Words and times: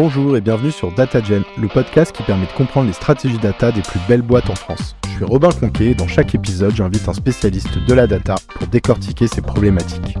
Bonjour 0.00 0.36
et 0.36 0.40
bienvenue 0.40 0.70
sur 0.70 0.92
DataGen, 0.94 1.42
le 1.60 1.66
podcast 1.66 2.14
qui 2.14 2.22
permet 2.22 2.46
de 2.46 2.52
comprendre 2.52 2.86
les 2.86 2.92
stratégies 2.92 3.36
data 3.38 3.72
des 3.72 3.82
plus 3.82 3.98
belles 4.06 4.22
boîtes 4.22 4.48
en 4.48 4.54
France. 4.54 4.94
Je 5.08 5.16
suis 5.16 5.24
Robin 5.24 5.48
Conquet 5.50 5.86
et 5.86 5.94
dans 5.96 6.06
chaque 6.06 6.36
épisode, 6.36 6.72
j'invite 6.72 7.08
un 7.08 7.12
spécialiste 7.12 7.78
de 7.84 7.94
la 7.94 8.06
data 8.06 8.36
pour 8.54 8.68
décortiquer 8.68 9.26
ces 9.26 9.42
problématiques. 9.42 10.16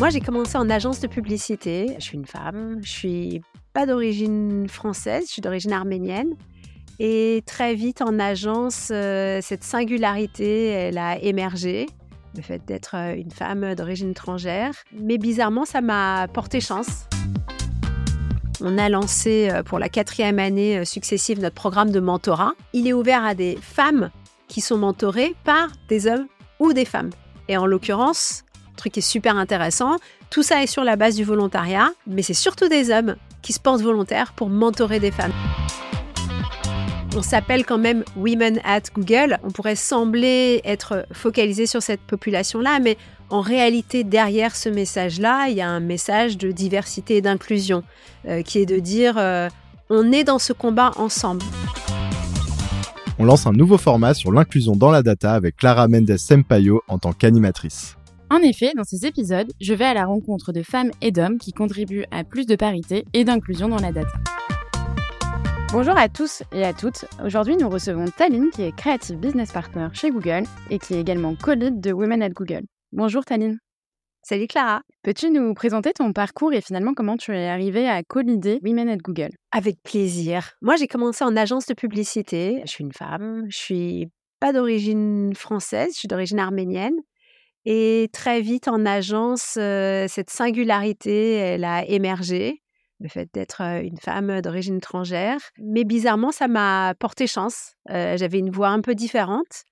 Moi, 0.00 0.10
j'ai 0.10 0.20
commencé 0.20 0.58
en 0.58 0.68
agence 0.68 0.98
de 0.98 1.06
publicité. 1.06 1.94
Je 2.00 2.02
suis 2.02 2.18
une 2.18 2.26
femme, 2.26 2.80
je 2.82 2.90
suis 2.90 3.42
pas 3.74 3.86
d'origine 3.86 4.66
française, 4.68 5.26
je 5.28 5.34
suis 5.34 5.42
d'origine 5.42 5.72
arménienne. 5.72 6.34
Et 6.98 7.44
très 7.46 7.76
vite 7.76 8.02
en 8.02 8.18
agence, 8.18 8.88
euh, 8.90 9.38
cette 9.40 9.62
singularité, 9.62 10.66
elle 10.66 10.98
a 10.98 11.16
émergé 11.22 11.86
le 12.34 12.42
fait 12.42 12.64
d'être 12.66 12.96
euh, 12.96 13.14
une 13.14 13.30
femme 13.30 13.76
d'origine 13.76 14.10
étrangère. 14.10 14.72
Mais 15.00 15.16
bizarrement, 15.16 15.64
ça 15.64 15.80
m'a 15.80 16.26
porté 16.28 16.60
chance. 16.60 17.06
On 18.62 18.76
a 18.76 18.88
lancé 18.88 19.48
euh, 19.50 19.62
pour 19.62 19.78
la 19.78 19.88
quatrième 19.88 20.38
année 20.38 20.78
euh, 20.78 20.84
successive 20.84 21.40
notre 21.40 21.54
programme 21.54 21.90
de 21.90 22.00
mentorat. 22.00 22.52
Il 22.72 22.86
est 22.86 22.92
ouvert 22.92 23.24
à 23.24 23.34
des 23.34 23.58
femmes 23.60 24.10
qui 24.48 24.60
sont 24.60 24.76
mentorées 24.76 25.34
par 25.44 25.68
des 25.88 26.06
hommes 26.06 26.26
ou 26.58 26.72
des 26.72 26.84
femmes. 26.84 27.10
Et 27.48 27.56
en 27.56 27.64
l'occurrence, 27.64 28.44
truc 28.76 28.92
qui 28.92 29.00
est 29.00 29.02
super 29.02 29.36
intéressant, 29.36 29.96
tout 30.30 30.42
ça 30.42 30.62
est 30.62 30.66
sur 30.66 30.84
la 30.84 30.96
base 30.96 31.16
du 31.16 31.24
volontariat, 31.24 31.90
mais 32.06 32.22
c'est 32.22 32.34
surtout 32.34 32.68
des 32.68 32.90
hommes 32.90 33.16
qui 33.42 33.52
se 33.52 33.60
portent 33.60 33.80
volontaires 33.80 34.32
pour 34.34 34.50
mentorer 34.50 35.00
des 35.00 35.10
femmes. 35.10 35.32
On 37.16 37.22
s'appelle 37.22 37.64
quand 37.64 37.78
même 37.78 38.04
Women 38.16 38.60
at 38.64 38.82
Google. 38.94 39.38
On 39.42 39.50
pourrait 39.50 39.74
sembler 39.74 40.60
être 40.64 41.06
focalisé 41.12 41.66
sur 41.66 41.82
cette 41.82 42.02
population-là, 42.02 42.78
mais 42.78 42.96
en 43.30 43.40
réalité, 43.40 44.04
derrière 44.04 44.56
ce 44.56 44.68
message-là, 44.68 45.46
il 45.48 45.56
y 45.56 45.60
a 45.60 45.68
un 45.68 45.80
message 45.80 46.36
de 46.36 46.50
diversité 46.50 47.16
et 47.16 47.20
d'inclusion, 47.22 47.82
euh, 48.26 48.42
qui 48.42 48.58
est 48.58 48.66
de 48.66 48.78
dire 48.78 49.14
euh, 49.18 49.48
on 49.88 50.12
est 50.12 50.24
dans 50.24 50.38
ce 50.38 50.52
combat 50.52 50.90
ensemble. 50.96 51.42
On 53.18 53.24
lance 53.24 53.46
un 53.46 53.52
nouveau 53.52 53.78
format 53.78 54.14
sur 54.14 54.32
l'inclusion 54.32 54.74
dans 54.74 54.90
la 54.90 55.02
data 55.02 55.32
avec 55.34 55.56
Clara 55.56 55.88
Mendes 55.88 56.16
Sempayo 56.16 56.82
en 56.88 56.98
tant 56.98 57.12
qu'animatrice. 57.12 57.96
En 58.30 58.38
effet, 58.38 58.72
dans 58.76 58.84
ces 58.84 59.06
épisodes, 59.06 59.52
je 59.60 59.74
vais 59.74 59.84
à 59.84 59.94
la 59.94 60.06
rencontre 60.06 60.52
de 60.52 60.62
femmes 60.62 60.90
et 61.00 61.10
d'hommes 61.10 61.38
qui 61.38 61.52
contribuent 61.52 62.04
à 62.10 62.24
plus 62.24 62.46
de 62.46 62.56
parité 62.56 63.04
et 63.12 63.24
d'inclusion 63.24 63.68
dans 63.68 63.80
la 63.80 63.92
data. 63.92 64.12
Bonjour 65.72 65.96
à 65.96 66.08
tous 66.08 66.42
et 66.52 66.64
à 66.64 66.72
toutes. 66.72 67.04
Aujourd'hui, 67.24 67.56
nous 67.56 67.68
recevons 67.68 68.06
Taline, 68.16 68.50
qui 68.52 68.62
est 68.62 68.74
Creative 68.74 69.16
Business 69.16 69.52
Partner 69.52 69.88
chez 69.92 70.10
Google 70.10 70.42
et 70.70 70.78
qui 70.78 70.94
est 70.94 71.00
également 71.00 71.34
co-lead 71.36 71.80
de 71.80 71.92
Women 71.92 72.22
at 72.22 72.30
Google. 72.30 72.62
Bonjour 72.92 73.24
Taline. 73.24 73.60
Salut 74.22 74.48
Clara. 74.48 74.82
Peux-tu 75.04 75.30
nous 75.30 75.54
présenter 75.54 75.92
ton 75.92 76.12
parcours 76.12 76.52
et 76.52 76.60
finalement 76.60 76.92
comment 76.92 77.16
tu 77.16 77.32
es 77.32 77.46
arrivée 77.46 77.88
à 77.88 78.02
co-leader 78.02 78.58
Women 78.64 78.88
at 78.88 78.96
Google? 78.96 79.30
Avec 79.52 79.80
plaisir. 79.84 80.54
Moi, 80.60 80.74
j'ai 80.74 80.88
commencé 80.88 81.22
en 81.22 81.36
agence 81.36 81.66
de 81.66 81.74
publicité. 81.74 82.60
Je 82.64 82.70
suis 82.70 82.82
une 82.82 82.92
femme, 82.92 83.46
je 83.48 83.56
suis 83.56 84.08
pas 84.40 84.52
d'origine 84.52 85.36
française, 85.36 85.92
je 85.92 85.98
suis 86.00 86.08
d'origine 86.08 86.40
arménienne. 86.40 86.96
Et 87.64 88.08
très 88.12 88.40
vite 88.40 88.66
en 88.66 88.84
agence, 88.84 89.56
euh, 89.56 90.06
cette 90.08 90.30
singularité, 90.30 91.34
elle 91.34 91.64
a 91.64 91.84
émergé 91.84 92.60
le 92.98 93.08
fait 93.08 93.30
d'être 93.32 93.60
une 93.60 93.98
femme 93.98 94.40
d'origine 94.40 94.78
étrangère. 94.78 95.38
Mais 95.58 95.84
bizarrement, 95.84 96.32
ça 96.32 96.48
m'a 96.48 96.94
porté 96.98 97.28
chance. 97.28 97.76
J'avais 97.88 98.40
une 98.40 98.50
voix 98.50 98.68
un 98.70 98.80
peu 98.80 98.96
différente. 98.96 99.64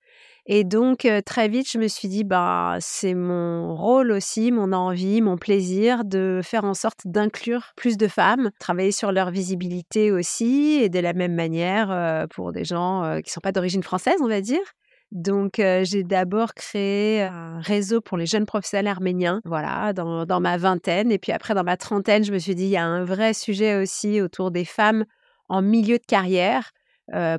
Et 0.50 0.64
donc, 0.64 1.06
très 1.27 1.48
vite, 1.48 1.70
je 1.70 1.77
me 1.77 1.88
suis 1.88 2.08
dit, 2.08 2.24
bah, 2.24 2.78
c'est 2.80 3.12
mon 3.12 3.74
rôle 3.74 4.10
aussi, 4.10 4.50
mon 4.50 4.72
envie, 4.72 5.20
mon 5.20 5.36
plaisir 5.36 6.06
de 6.06 6.40
faire 6.42 6.64
en 6.64 6.72
sorte 6.72 7.00
d'inclure 7.05 7.72
plus 7.77 7.98
de 7.98 8.08
femmes, 8.08 8.50
travailler 8.58 8.90
sur 8.90 9.12
leur 9.12 9.30
visibilité 9.30 10.10
aussi, 10.10 10.78
et 10.82 10.88
de 10.88 11.00
la 11.00 11.12
même 11.12 11.34
manière 11.34 12.27
pour 12.30 12.52
des 12.52 12.64
gens 12.64 13.17
qui 13.17 13.28
ne 13.28 13.33
sont 13.33 13.40
pas 13.42 13.52
d'origine 13.52 13.83
française, 13.83 14.17
on 14.23 14.28
va 14.28 14.40
dire. 14.40 14.64
Donc, 15.12 15.56
j'ai 15.56 16.02
d'abord 16.02 16.55
créé 16.55 17.23
un 17.23 17.61
réseau 17.61 18.00
pour 18.00 18.17
les 18.17 18.27
jeunes 18.27 18.46
professionnels 18.46 18.89
arméniens, 18.89 19.42
voilà, 19.44 19.92
dans, 19.92 20.24
dans, 20.24 20.40
ma 20.40 20.56
vingtaine. 20.56 21.12
Et 21.12 21.18
puis 21.18 21.33
après, 21.33 21.52
dans 21.52 21.64
ma 21.64 21.77
trentaine, 21.77 22.24
je 22.24 22.33
me 22.33 22.39
suis 22.39 22.55
dit, 22.55 22.64
il 22.64 22.70
y 22.70 22.77
a 22.78 22.84
un 22.84 23.05
vrai 23.05 23.34
sujet 23.34 23.77
aussi 23.77 24.23
autour 24.23 24.50
des 24.50 24.64
femmes 24.64 25.05
en 25.48 25.62
milieu 25.62 25.98
de 25.98 26.05
carrière, 26.06 26.70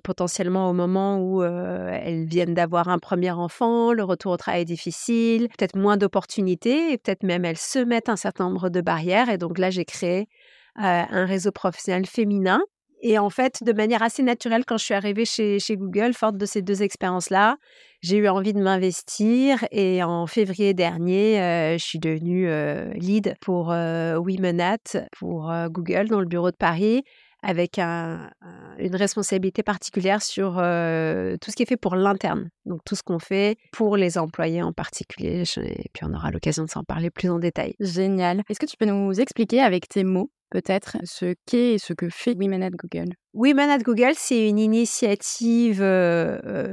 potentiellement 0.03 0.69
au 0.69 0.73
moment 0.73 1.19
où 1.19 1.43
elles 1.43 2.25
viennent 2.25 2.53
d'avoir 2.53 2.89
un 2.89 2.97
premier 2.97 3.31
enfant, 3.31 3.93
le 3.93 4.03
retour 4.03 4.31
au 4.31 4.37
travail 4.37 4.61
est 4.61 4.65
difficile, 4.65 5.47
peut-être 5.49 5.75
moins 5.75 5.97
d'opportunités, 5.97 6.93
et 6.93 6.97
peut-être 6.97 7.23
même 7.23 7.45
elles 7.45 7.57
se 7.57 7.79
mettent 7.79 8.09
un 8.09 8.15
certain 8.15 8.49
nombre 8.49 8.69
de 8.69 8.81
barrières. 8.81 9.29
Et 9.29 9.37
donc 9.37 9.57
là, 9.57 9.69
j'ai 9.69 9.85
créé 9.85 10.27
un 10.75 11.25
réseau 11.25 11.51
professionnel 11.51 12.05
féminin 12.05 12.61
et 13.01 13.17
en 13.17 13.29
fait, 13.29 13.63
de 13.63 13.71
manière 13.71 14.01
assez 14.03 14.23
naturelle, 14.23 14.65
quand 14.65 14.77
je 14.77 14.83
suis 14.83 14.93
arrivée 14.93 15.23
chez, 15.23 15.59
chez 15.59 15.77
Google, 15.77 16.13
forte 16.13 16.37
de 16.37 16.45
ces 16.45 16.61
deux 16.61 16.83
expériences-là, 16.83 17.55
j'ai 18.01 18.17
eu 18.17 18.27
envie 18.27 18.53
de 18.53 18.61
m'investir. 18.61 19.65
Et 19.71 20.03
en 20.03 20.27
février 20.27 20.73
dernier, 20.73 21.41
euh, 21.41 21.77
je 21.77 21.83
suis 21.83 21.99
devenue 21.99 22.49
euh, 22.49 22.91
lead 22.93 23.35
pour 23.39 23.71
euh, 23.71 24.17
Womenat, 24.17 25.07
pour 25.17 25.51
Google, 25.69 26.09
dans 26.09 26.19
le 26.19 26.25
bureau 26.25 26.51
de 26.51 26.57
Paris, 26.57 27.03
avec 27.41 27.79
un, 27.79 28.29
une 28.77 28.95
responsabilité 28.95 29.63
particulière 29.63 30.21
sur 30.21 30.53
tout 30.53 31.51
ce 31.51 31.55
qui 31.55 31.63
est 31.63 31.67
fait 31.67 31.77
pour 31.77 31.95
l'interne. 31.95 32.49
Donc, 32.65 32.81
tout 32.85 32.95
ce 32.95 33.03
qu'on 33.03 33.19
fait 33.19 33.57
pour 33.71 33.97
les 33.97 34.17
employés 34.17 34.61
en 34.61 34.73
particulier. 34.73 35.43
Et 35.57 35.89
puis, 35.93 36.05
on 36.05 36.13
aura 36.13 36.31
l'occasion 36.31 36.63
de 36.65 36.69
s'en 36.69 36.83
parler 36.83 37.09
plus 37.09 37.29
en 37.29 37.39
détail. 37.39 37.75
Génial. 37.79 38.43
Est-ce 38.49 38.59
que 38.59 38.65
tu 38.65 38.77
peux 38.77 38.85
nous 38.85 39.19
expliquer 39.19 39.61
avec 39.61 39.87
tes 39.87 40.03
mots 40.03 40.31
peut-être 40.49 40.97
ce 41.03 41.35
qu'est 41.45 41.75
et 41.75 41.77
ce 41.77 41.93
que 41.93 42.09
fait 42.09 42.35
Women 42.35 42.63
at 42.63 42.71
Google? 42.71 43.13
Women 43.33 43.69
at 43.69 43.79
Google, 43.79 44.13
c'est 44.15 44.49
une 44.49 44.59
initiative 44.59 45.79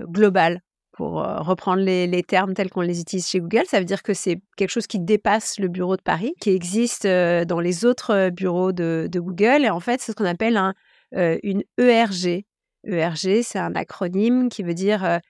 globale. 0.09 0.61
Pour 0.97 1.17
reprendre 1.23 1.83
les, 1.83 2.23
termes 2.23 2.55
tels 2.55 2.71
qu'on 2.71 2.81
les 2.81 3.03
utilise 3.03 3.29
chez 3.29 3.41
Google, 3.41 3.65
ça 3.67 3.79
veut 3.79 3.85
dire 3.85 4.03
que 4.03 4.15
c'est 4.15 4.41
quelque 4.57 4.71
chose 4.71 4.87
qui 4.87 4.99
dépasse 4.99 5.59
le 5.59 5.69
bureau 5.69 5.97
de 5.97 6.03
Paris, 6.03 6.33
qui 6.41 6.51
existe 6.51 7.07
dans 7.07 7.61
les 7.61 7.85
autres 7.85 8.31
bureaux 8.31 8.73
de, 8.73 9.07
Google. 9.13 9.65
Et 9.65 9.69
en 9.69 9.81
fait, 9.81 10.01
c'est 10.01 10.13
ce 10.13 10.17
qu'on 10.17 10.25
appelle 10.25 10.57
un, 10.57 10.73
une 11.13 11.65
ERG. 11.77 12.47
ERG, 12.85 13.43
c'est 13.43 13.59
un 13.59 13.75
acronyme 13.75 14.49
qui 14.49 14.63
veut 14.63 14.73
dire 14.73 15.21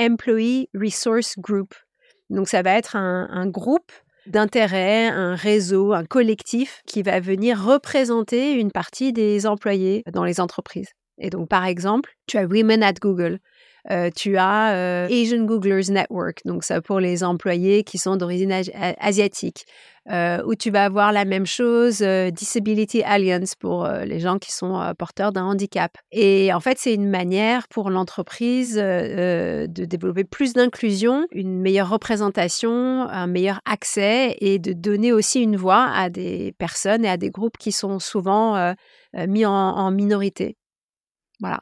Employee 0.00 0.68
Resource 0.74 1.38
Group. 1.38 1.72
Donc, 2.28 2.48
ça 2.48 2.62
va 2.62 2.72
être 2.72 2.96
un, 2.96 3.28
un 3.30 3.46
groupe 3.46 3.92
d'intérêt, 4.26 5.06
un 5.06 5.34
réseau, 5.34 5.92
un 5.92 6.04
collectif 6.04 6.82
qui 6.86 7.02
va 7.02 7.20
venir 7.20 7.62
représenter 7.62 8.52
une 8.52 8.72
partie 8.72 9.12
des 9.12 9.46
employés 9.46 10.02
dans 10.12 10.24
les 10.24 10.40
entreprises. 10.40 10.90
Et 11.18 11.30
donc, 11.30 11.48
par 11.48 11.64
exemple, 11.64 12.14
tu 12.26 12.36
as 12.36 12.44
Women 12.44 12.82
at 12.82 12.94
Google. 12.94 13.38
Euh, 13.90 14.10
tu 14.14 14.36
as 14.36 14.74
euh, 14.74 15.06
Asian 15.08 15.44
Googlers 15.44 15.90
Network, 15.90 16.40
donc 16.44 16.64
ça 16.64 16.80
pour 16.80 16.98
les 16.98 17.22
employés 17.22 17.84
qui 17.84 17.98
sont 17.98 18.16
d'origine 18.16 18.52
asiatique. 18.98 19.64
Euh, 20.08 20.40
où 20.46 20.54
tu 20.54 20.70
vas 20.70 20.84
avoir 20.84 21.10
la 21.10 21.24
même 21.24 21.46
chose, 21.46 22.00
Disability 22.00 23.02
Alliance 23.02 23.56
pour 23.56 23.88
les 23.88 24.20
gens 24.20 24.38
qui 24.38 24.52
sont 24.52 24.80
porteurs 24.96 25.32
d'un 25.32 25.44
handicap. 25.44 25.98
Et 26.12 26.54
en 26.54 26.60
fait, 26.60 26.78
c'est 26.78 26.94
une 26.94 27.10
manière 27.10 27.66
pour 27.66 27.90
l'entreprise 27.90 28.76
de 28.76 29.66
développer 29.66 30.22
plus 30.22 30.52
d'inclusion, 30.52 31.26
une 31.32 31.60
meilleure 31.60 31.90
représentation, 31.90 32.70
un 32.70 33.26
meilleur 33.26 33.58
accès 33.64 34.36
et 34.38 34.60
de 34.60 34.72
donner 34.72 35.12
aussi 35.12 35.42
une 35.42 35.56
voix 35.56 35.90
à 35.92 36.08
des 36.08 36.54
personnes 36.56 37.04
et 37.04 37.08
à 37.08 37.16
des 37.16 37.30
groupes 37.30 37.58
qui 37.58 37.72
sont 37.72 37.98
souvent 37.98 38.74
mis 39.12 39.44
en 39.44 39.90
minorité. 39.90 40.56
Voilà. 41.40 41.60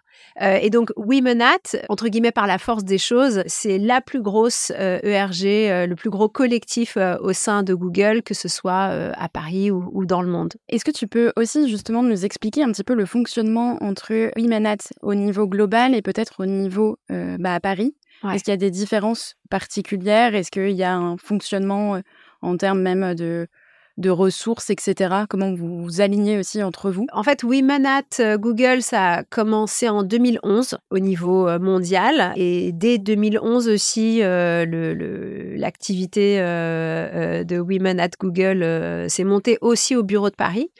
et 0.60 0.70
donc, 0.70 0.90
Womenat, 0.96 1.76
entre 1.88 2.08
guillemets, 2.08 2.30
par 2.30 2.46
la 2.46 2.58
force 2.58 2.84
des 2.84 2.98
choses, 2.98 3.42
c'est 3.46 3.78
la 3.78 4.00
plus 4.00 4.22
grosse 4.22 4.70
ERG, 4.70 5.44
e 5.44 5.86
le 5.86 5.94
plus 5.96 6.10
gros 6.10 6.28
collectif 6.28 6.96
au 7.20 7.32
sein 7.32 7.62
de 7.62 7.74
Google, 7.74 8.22
que 8.22 8.34
ce 8.34 8.48
soit 8.48 9.12
à 9.16 9.28
Paris 9.28 9.70
ou, 9.70 10.06
dans 10.06 10.22
le 10.22 10.28
monde. 10.28 10.52
Est-ce 10.68 10.84
que 10.84 10.90
tu 10.90 11.08
peux 11.08 11.32
aussi 11.36 11.68
justement 11.68 12.02
nous 12.02 12.24
expliquer 12.24 12.62
un 12.62 12.70
petit 12.70 12.84
peu 12.84 12.94
le 12.94 13.04
fonctionnement 13.04 13.82
entre 13.82 14.30
Womenat 14.36 14.92
au 15.02 15.14
niveau 15.14 15.48
global 15.48 15.94
et 15.94 16.02
peut-être 16.02 16.44
au 16.44 16.46
niveau 16.46 16.98
bah, 17.08 17.54
à 17.54 17.60
Paris? 17.60 17.96
Est-ce 18.32 18.44
qu'il 18.44 18.52
y 18.52 18.54
a 18.54 18.58
des 18.58 18.70
différences 18.70 19.36
particulières? 19.50 20.34
Est-ce 20.34 20.50
qu'il 20.50 20.70
y 20.70 20.84
a 20.84 20.94
un 20.94 21.16
fonctionnement 21.16 22.00
en 22.42 22.56
termes 22.56 22.80
même 22.80 23.14
de 23.14 23.48
de 23.96 24.10
ressources, 24.10 24.70
etc. 24.70 25.14
Comment 25.28 25.54
vous 25.54 25.82
vous 25.82 26.00
alignez 26.00 26.38
aussi 26.38 26.62
entre 26.62 26.90
vous? 26.90 27.06
En 27.12 27.22
fait, 27.22 27.44
Women 27.44 27.86
at 27.86 28.02
euh, 28.20 28.36
Google, 28.36 28.82
ça 28.82 29.12
a 29.12 29.22
commencé 29.22 29.88
en 29.88 30.02
2011 30.02 30.78
au 30.90 30.98
niveau 30.98 31.48
euh, 31.48 31.58
mondial. 31.60 32.32
Et 32.36 32.72
dès 32.72 32.98
2011 32.98 33.68
aussi, 33.68 34.20
euh, 34.22 35.54
l'activité 35.56 36.38
de 36.38 37.58
Women 37.58 38.00
at 38.00 38.10
Google 38.18 39.08
s'est 39.08 39.24
montée 39.24 39.58
aussi 39.60 39.94
au 39.96 40.02
bureau 40.02 40.30
de 40.30 40.34
Paris. 40.34 40.70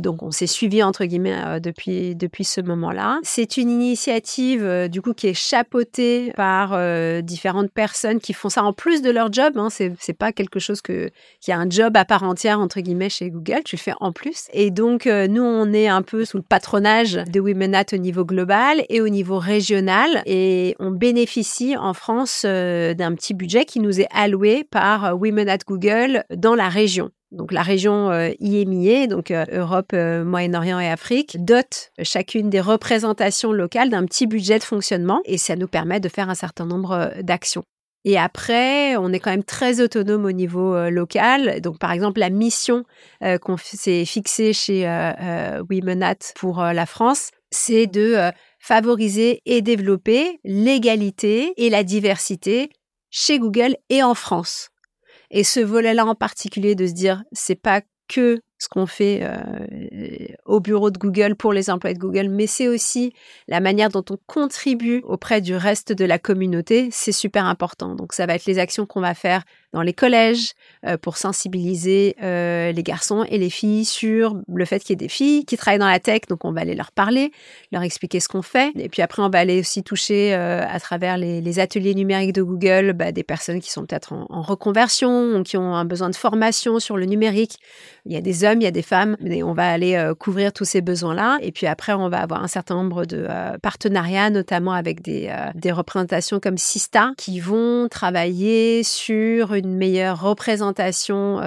donc, 0.00 0.22
on 0.22 0.30
s'est 0.30 0.46
suivi, 0.46 0.82
entre 0.82 1.04
guillemets, 1.04 1.60
depuis, 1.60 2.14
depuis 2.16 2.44
ce 2.44 2.60
moment-là. 2.60 3.18
C'est 3.22 3.56
une 3.56 3.70
initiative, 3.70 4.88
du 4.88 5.02
coup, 5.02 5.12
qui 5.12 5.28
est 5.28 5.34
chapeautée 5.34 6.32
par 6.36 6.78
différentes 7.22 7.70
personnes 7.70 8.20
qui 8.20 8.32
font 8.32 8.48
ça 8.48 8.62
en 8.62 8.72
plus 8.72 9.02
de 9.02 9.10
leur 9.10 9.32
job. 9.32 9.56
Hein. 9.56 9.68
C'est 9.70 10.18
pas 10.18 10.32
quelque 10.32 10.58
chose 10.58 10.80
que, 10.80 11.10
qui 11.40 11.52
a 11.52 11.58
un 11.58 11.68
job 11.68 11.96
à 11.96 12.04
part 12.04 12.22
entière 12.22 12.45
entre 12.54 12.80
guillemets 12.80 13.10
chez 13.10 13.30
Google, 13.30 13.62
tu 13.64 13.76
le 13.76 13.80
fais 13.80 13.94
en 14.00 14.12
plus. 14.12 14.46
Et 14.52 14.70
donc 14.70 15.06
nous 15.06 15.42
on 15.42 15.72
est 15.72 15.88
un 15.88 16.02
peu 16.02 16.24
sous 16.24 16.36
le 16.36 16.42
patronage 16.42 17.14
de 17.14 17.40
Women 17.40 17.74
At 17.74 17.86
au 17.92 17.96
niveau 17.96 18.24
global 18.24 18.84
et 18.88 19.00
au 19.00 19.08
niveau 19.08 19.38
régional 19.38 20.22
et 20.26 20.74
on 20.78 20.90
bénéficie 20.90 21.76
en 21.76 21.94
France 21.94 22.42
d'un 22.44 23.14
petit 23.14 23.34
budget 23.34 23.64
qui 23.64 23.80
nous 23.80 24.00
est 24.00 24.08
alloué 24.12 24.64
par 24.64 25.18
Women 25.18 25.48
at 25.48 25.58
Google 25.66 26.24
dans 26.30 26.54
la 26.54 26.68
région. 26.68 27.10
Donc 27.32 27.52
la 27.52 27.62
région 27.62 28.10
euh, 28.10 28.30
donc 29.08 29.30
euh, 29.30 29.44
Europe, 29.52 29.90
euh, 29.92 30.24
Moyen-Orient 30.24 30.78
et 30.78 30.88
Afrique, 30.88 31.44
dote 31.44 31.90
chacune 32.02 32.50
des 32.50 32.60
représentations 32.60 33.52
locales 33.52 33.90
d'un 33.90 34.04
petit 34.04 34.26
budget 34.26 34.58
de 34.58 34.64
fonctionnement 34.64 35.20
et 35.24 35.38
ça 35.38 35.56
nous 35.56 35.68
permet 35.68 36.00
de 36.00 36.08
faire 36.08 36.30
un 36.30 36.34
certain 36.34 36.66
nombre 36.66 37.12
d'actions. 37.22 37.64
Et 38.08 38.16
après, 38.16 38.96
on 38.96 39.12
est 39.12 39.18
quand 39.18 39.32
même 39.32 39.42
très 39.42 39.80
autonome 39.80 40.26
au 40.26 40.30
niveau 40.30 40.88
local. 40.90 41.60
Donc, 41.60 41.80
par 41.80 41.90
exemple, 41.90 42.20
la 42.20 42.30
mission 42.30 42.84
qu'on 43.42 43.56
s'est 43.56 44.04
fixée 44.04 44.52
chez 44.52 44.84
Womenat 45.68 46.32
pour 46.36 46.62
la 46.62 46.86
France, 46.86 47.32
c'est 47.50 47.88
de 47.88 48.30
favoriser 48.60 49.42
et 49.44 49.60
développer 49.60 50.38
l'égalité 50.44 51.52
et 51.56 51.68
la 51.68 51.82
diversité 51.82 52.70
chez 53.10 53.40
Google 53.40 53.74
et 53.90 54.04
en 54.04 54.14
France. 54.14 54.68
Et 55.32 55.42
ce 55.42 55.58
volet-là 55.58 56.06
en 56.06 56.14
particulier 56.14 56.76
de 56.76 56.86
se 56.86 56.92
dire, 56.92 57.24
c'est 57.32 57.60
pas 57.60 57.80
que 58.08 58.38
ce 58.58 58.68
qu'on 58.68 58.86
fait 58.86 59.20
euh, 59.22 60.34
au 60.44 60.60
bureau 60.60 60.90
de 60.90 60.98
Google 60.98 61.34
pour 61.34 61.52
les 61.52 61.70
employés 61.70 61.94
de 61.94 62.00
Google, 62.00 62.28
mais 62.28 62.46
c'est 62.46 62.68
aussi 62.68 63.12
la 63.48 63.60
manière 63.60 63.90
dont 63.90 64.04
on 64.10 64.18
contribue 64.26 65.02
auprès 65.04 65.40
du 65.40 65.54
reste 65.54 65.92
de 65.92 66.04
la 66.04 66.18
communauté, 66.18 66.88
c'est 66.90 67.12
super 67.12 67.44
important. 67.44 67.94
Donc 67.94 68.12
ça 68.12 68.26
va 68.26 68.34
être 68.34 68.46
les 68.46 68.58
actions 68.58 68.86
qu'on 68.86 69.00
va 69.00 69.14
faire 69.14 69.42
dans 69.76 69.82
les 69.82 69.92
collèges 69.92 70.52
euh, 70.86 70.96
pour 70.96 71.16
sensibiliser 71.16 72.16
euh, 72.22 72.72
les 72.72 72.82
garçons 72.82 73.24
et 73.28 73.38
les 73.38 73.50
filles 73.50 73.84
sur 73.84 74.40
le 74.52 74.64
fait 74.64 74.80
qu'il 74.80 74.90
y 74.90 74.94
ait 74.94 74.96
des 74.96 75.08
filles 75.08 75.44
qui 75.44 75.56
travaillent 75.56 75.78
dans 75.78 75.86
la 75.88 76.00
tech, 76.00 76.22
donc 76.28 76.44
on 76.44 76.52
va 76.52 76.62
aller 76.62 76.74
leur 76.74 76.92
parler, 76.92 77.30
leur 77.72 77.82
expliquer 77.82 78.20
ce 78.20 78.28
qu'on 78.28 78.42
fait, 78.42 78.72
et 78.76 78.88
puis 78.88 79.02
après 79.02 79.22
on 79.22 79.28
va 79.28 79.38
aller 79.38 79.60
aussi 79.60 79.82
toucher 79.82 80.32
à 80.34 80.80
travers 80.80 81.18
les, 81.18 81.58
ateliers 81.58 81.94
numériques 81.94 82.34
de 82.34 82.42
Google 82.42 82.92
bah, 82.92 83.12
des 83.12 83.22
personnes 83.22 83.60
qui 83.60 83.70
sont 83.70 83.86
peut-être 83.86 84.12
en, 84.12 84.26
en 84.28 84.42
reconversion, 84.42 85.36
ou 85.36 85.42
qui 85.42 85.56
ont 85.56 85.74
un 85.74 85.84
besoin 85.84 86.10
de 86.10 86.16
formation 86.16 86.78
sur 86.78 86.96
le 86.96 87.06
numérique. 87.06 87.58
Il 88.04 88.12
y 88.12 88.16
a 88.16 88.20
des 88.20 88.44
il 88.44 88.62
y 88.62 88.66
a 88.66 88.70
des 88.70 88.82
femmes, 88.82 89.16
et 89.24 89.42
on 89.42 89.52
va 89.52 89.68
aller 89.68 89.94
euh, 89.96 90.14
couvrir 90.14 90.52
tous 90.52 90.64
ces 90.64 90.80
besoins-là. 90.80 91.38
Et 91.42 91.52
puis 91.52 91.66
après, 91.66 91.92
on 91.92 92.08
va 92.08 92.20
avoir 92.20 92.42
un 92.42 92.48
certain 92.48 92.74
nombre 92.74 93.04
de 93.04 93.26
euh, 93.28 93.56
partenariats, 93.58 94.30
notamment 94.30 94.72
avec 94.72 95.02
des, 95.02 95.28
euh, 95.30 95.50
des 95.54 95.72
représentations 95.72 96.40
comme 96.40 96.58
Sista, 96.58 97.12
qui 97.16 97.40
vont 97.40 97.88
travailler 97.88 98.82
sur 98.82 99.54
une 99.54 99.65
meilleure 99.74 100.20
représentation 100.20 101.40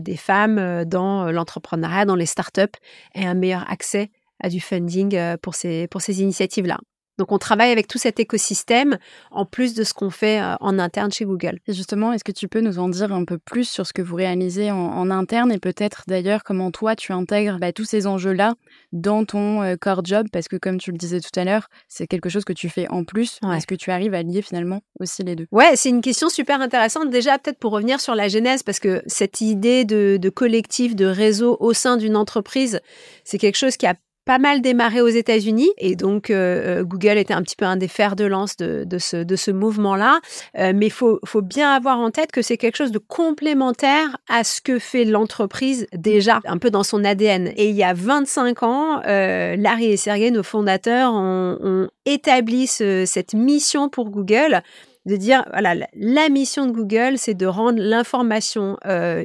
des 0.00 0.16
femmes 0.16 0.84
dans 0.84 1.30
l'entrepreneuriat, 1.30 2.04
dans 2.04 2.16
les 2.16 2.26
startups, 2.26 2.78
et 3.14 3.26
un 3.26 3.34
meilleur 3.34 3.64
accès 3.70 4.10
à 4.42 4.48
du 4.48 4.60
funding 4.60 5.16
pour 5.38 5.54
ces, 5.54 5.86
pour 5.88 6.00
ces 6.00 6.20
initiatives-là. 6.22 6.78
Donc 7.22 7.30
on 7.30 7.38
travaille 7.38 7.70
avec 7.70 7.86
tout 7.86 7.98
cet 7.98 8.18
écosystème 8.18 8.98
en 9.30 9.44
plus 9.44 9.74
de 9.74 9.84
ce 9.84 9.94
qu'on 9.94 10.10
fait 10.10 10.40
euh, 10.40 10.56
en 10.58 10.80
interne 10.80 11.12
chez 11.12 11.24
Google. 11.24 11.60
Et 11.68 11.72
justement, 11.72 12.12
est-ce 12.12 12.24
que 12.24 12.32
tu 12.32 12.48
peux 12.48 12.60
nous 12.60 12.80
en 12.80 12.88
dire 12.88 13.12
un 13.12 13.24
peu 13.24 13.38
plus 13.38 13.62
sur 13.62 13.86
ce 13.86 13.92
que 13.92 14.02
vous 14.02 14.16
réalisez 14.16 14.72
en, 14.72 15.08
interne 15.08 15.52
et 15.52 15.60
peut-être 15.60 16.02
d'ailleurs 16.08 16.42
comment 16.42 16.72
toi 16.72 16.96
tu 16.96 17.12
intègres 17.12 17.60
bah, 17.60 17.72
tous 17.72 17.84
ces 17.84 18.08
enjeux-là 18.08 18.54
dans 18.90 19.24
ton 19.24 19.62
euh, 19.62 19.76
core 19.80 20.04
job? 20.04 20.26
Parce 20.32 20.48
que 20.48 20.56
comme 20.56 20.78
tu 20.78 20.90
le 20.90 20.98
disais 20.98 21.20
tout 21.20 21.38
à 21.38 21.44
l'heure, 21.44 21.68
c'est 21.86 22.08
quelque 22.08 22.28
chose 22.28 22.44
que 22.44 22.52
tu 22.52 22.68
fais 22.68 22.88
en 22.88 23.04
plus. 23.04 23.38
Est-ce 23.54 23.68
que 23.68 23.76
tu 23.76 23.92
arrives 23.92 24.14
à 24.14 24.24
lier 24.24 24.42
finalement 24.42 24.80
aussi 24.98 25.22
les 25.22 25.36
deux? 25.36 25.46
Ouais, 25.52 25.76
c'est 25.76 25.90
une 25.90 26.00
question 26.00 26.28
super 26.28 26.60
intéressante. 26.60 27.08
Déjà, 27.08 27.38
peut-être 27.38 27.60
pour 27.60 27.70
revenir 27.70 28.00
sur 28.00 28.16
la 28.16 28.26
genèse, 28.26 28.64
parce 28.64 28.80
que 28.80 29.00
cette 29.06 29.40
idée 29.40 29.84
de, 29.84 30.18
de 30.20 30.28
collectif, 30.28 30.96
de 30.96 31.06
réseau 31.06 31.56
au 31.60 31.72
sein 31.72 31.96
d'une 31.96 32.16
entreprise, 32.16 32.80
c'est 33.22 33.38
quelque 33.38 33.58
chose 33.58 33.76
qui 33.76 33.86
a 33.86 33.94
pas 34.24 34.38
mal 34.38 34.62
démarré 34.62 35.00
aux 35.00 35.08
États-Unis 35.08 35.70
et 35.78 35.96
donc 35.96 36.30
euh, 36.30 36.80
euh, 36.80 36.84
Google 36.84 37.18
était 37.18 37.34
un 37.34 37.42
petit 37.42 37.56
peu 37.56 37.64
un 37.64 37.76
des 37.76 37.88
fers 37.88 38.14
de 38.14 38.24
lance 38.24 38.56
de, 38.56 38.86
ce, 38.98 39.16
de 39.16 39.36
ce 39.36 39.50
mouvement-là. 39.50 40.20
Euh, 40.58 40.72
mais 40.74 40.86
il 40.86 40.92
faut, 40.92 41.18
faut 41.24 41.42
bien 41.42 41.72
avoir 41.72 41.98
en 41.98 42.10
tête 42.10 42.30
que 42.30 42.42
c'est 42.42 42.56
quelque 42.56 42.76
chose 42.76 42.92
de 42.92 42.98
complémentaire 42.98 44.16
à 44.28 44.44
ce 44.44 44.60
que 44.60 44.78
fait 44.78 45.04
l'entreprise 45.04 45.86
déjà, 45.92 46.40
un 46.44 46.58
peu 46.58 46.70
dans 46.70 46.84
son 46.84 47.04
ADN. 47.04 47.52
Et 47.56 47.68
il 47.68 47.74
y 47.74 47.82
a 47.82 47.94
25 47.94 48.62
ans, 48.62 49.00
Larry 49.04 49.86
et 49.86 49.96
Sergey, 49.96 50.30
nos 50.30 50.42
fondateurs, 50.42 51.12
ont 51.14 51.88
établi 52.04 52.66
cette 52.66 53.34
mission 53.34 53.88
pour 53.88 54.10
Google 54.10 54.62
de 55.06 55.16
dire, 55.16 55.44
voilà, 55.50 55.74
la 55.94 56.28
mission 56.28 56.66
de 56.66 56.72
Google, 56.72 57.14
c'est 57.16 57.34
de 57.34 57.46
rendre 57.46 57.80
l'information 57.80 58.76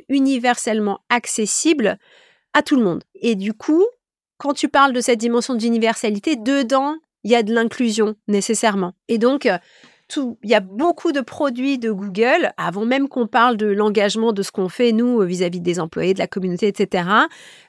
universellement 0.09 0.99
accessible 1.09 1.97
à 2.53 2.61
tout 2.63 2.75
le 2.75 2.83
monde. 2.83 3.03
Et 3.21 3.35
du 3.35 3.53
coup, 3.53 3.85
quand 4.37 4.53
tu 4.53 4.69
parles 4.69 4.93
de 4.93 5.01
cette 5.01 5.19
dimension 5.19 5.55
d'universalité, 5.55 6.35
dedans, 6.35 6.95
il 7.23 7.31
y 7.31 7.35
a 7.35 7.43
de 7.43 7.53
l'inclusion 7.53 8.15
nécessairement. 8.27 8.93
Et 9.07 9.17
donc, 9.17 9.45
euh, 9.45 9.57
il 10.15 10.49
y 10.49 10.55
a 10.55 10.61
beaucoup 10.61 11.11
de 11.11 11.19
produits 11.19 11.77
de 11.77 11.91
Google, 11.91 12.53
avant 12.55 12.85
même 12.85 13.09
qu'on 13.09 13.27
parle 13.27 13.57
de 13.57 13.67
l'engagement 13.67 14.31
de 14.31 14.41
ce 14.41 14.51
qu'on 14.51 14.69
fait, 14.69 14.93
nous, 14.93 15.19
vis-à-vis 15.21 15.59
des 15.59 15.81
employés, 15.81 16.13
de 16.13 16.19
la 16.19 16.27
communauté, 16.27 16.67
etc., 16.67 17.09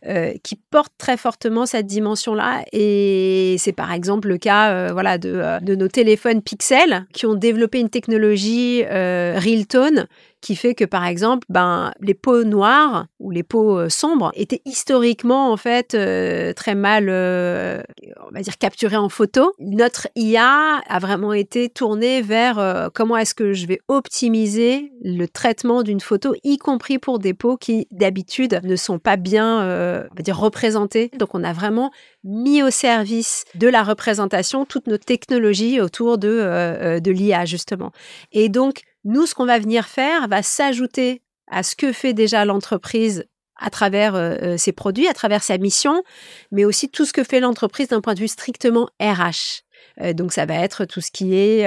euh, 0.07 0.33
qui 0.45 0.55
portent 0.55 0.93
très 0.99 1.17
fortement 1.17 1.67
cette 1.67 1.87
dimension-là. 1.87 2.65
Et 2.73 3.57
c'est 3.59 3.73
par 3.73 3.93
exemple 3.93 4.29
le 4.29 4.39
cas 4.39 4.71
euh, 4.71 4.93
voilà, 4.93 5.19
de, 5.19 5.43
de, 5.63 5.75
nos 5.75 5.89
téléphones 5.89 6.41
Pixel, 6.41 7.07
qui 7.13 7.27
ont 7.27 7.35
développé 7.35 7.81
une 7.81 7.91
technologie 7.91 8.85
Real 8.85 9.67
Tone 9.67 10.07
qui 10.41 10.57
fait 10.57 10.75
que 10.75 10.85
par 10.85 11.05
exemple, 11.05 11.47
ben 11.49 11.93
les 12.01 12.15
peaux 12.15 12.45
noires 12.45 13.07
ou 13.19 13.31
les 13.31 13.43
peaux 13.43 13.79
euh, 13.79 13.89
sombres 13.89 14.31
étaient 14.35 14.63
historiquement 14.65 15.53
en 15.53 15.57
fait 15.57 15.95
euh, 15.95 16.53
très 16.53 16.75
mal, 16.75 17.09
euh, 17.09 17.83
on 18.29 18.35
va 18.35 18.41
dire 18.41 18.57
capturées 18.59 18.97
en 18.97 19.09
photo. 19.09 19.53
Notre 19.59 20.09
IA 20.15 20.81
a 20.87 20.99
vraiment 20.99 21.33
été 21.33 21.69
tournée 21.69 22.23
vers 22.23 22.89
comment 22.95 23.17
est-ce 23.17 23.35
que 23.35 23.53
je 23.53 23.67
vais 23.67 23.81
optimiser 23.89 24.93
le 25.03 25.27
traitement 25.27 25.83
d'une 25.83 26.01
photo, 26.01 26.35
y 26.45 26.59
compris 26.59 26.99
pour 26.99 27.19
des 27.19 27.35
peaux 27.35 27.57
qui 27.57 27.87
d'habitude 27.91 28.61
ne 28.63 28.77
sont 28.77 28.99
pas 28.99 29.17
bien, 29.17 29.59
on 29.59 30.15
va 30.15 30.23
dire 30.23 30.39
représentées. 30.39 31.11
Donc 31.19 31.35
on 31.35 31.45
a 31.45 31.53
vraiment 31.53 31.91
mis 32.25 32.63
au 32.63 32.71
service 32.71 33.45
de 33.55 33.69
la 33.69 33.83
représentation 33.83 34.65
toutes 34.65 34.87
nos 34.87 34.99
technologies 34.99 35.81
autour 35.81 36.19
de, 36.19 36.99
de 36.99 37.11
l'IA 37.11 37.45
justement. 37.45 37.93
Et 38.33 38.49
donc 38.49 38.83
nous, 39.09 39.25
ce 39.25 39.35
qu'on 39.35 39.47
va 39.47 39.59
venir 39.59 39.87
faire 39.87 40.29
va 40.29 40.43
s'ajouter 40.43 41.23
à 41.51 41.63
ce 41.63 41.75
que 41.75 41.93
fait 41.93 42.13
déjà 42.13 42.45
l'entreprise 42.45 43.25
à 43.57 43.71
travers 43.71 44.15
euh, 44.15 44.37
euh, 44.43 44.57
ses 44.59 44.73
produits, 44.73 45.09
à 45.09 45.15
travers 45.15 45.43
sa 45.43 45.57
mission, 45.57 46.03
mais 46.53 46.67
aussi 46.67 46.91
tout 46.91 47.07
ce 47.07 47.15
que 47.15 47.25
fait 47.25 47.41
l'entreprise 47.41 47.89
d'un 47.89 48.03
point 48.03 48.13
de 48.13 48.21
vue 48.21 48.29
strictement 48.29 48.91
RH. 49.01 49.63
Euh, 50.03 50.13
donc 50.13 50.33
ça 50.33 50.45
va 50.45 50.57
être 50.57 50.85
tout 50.85 51.01
ce 51.01 51.11
qui 51.11 51.35
est 51.35 51.65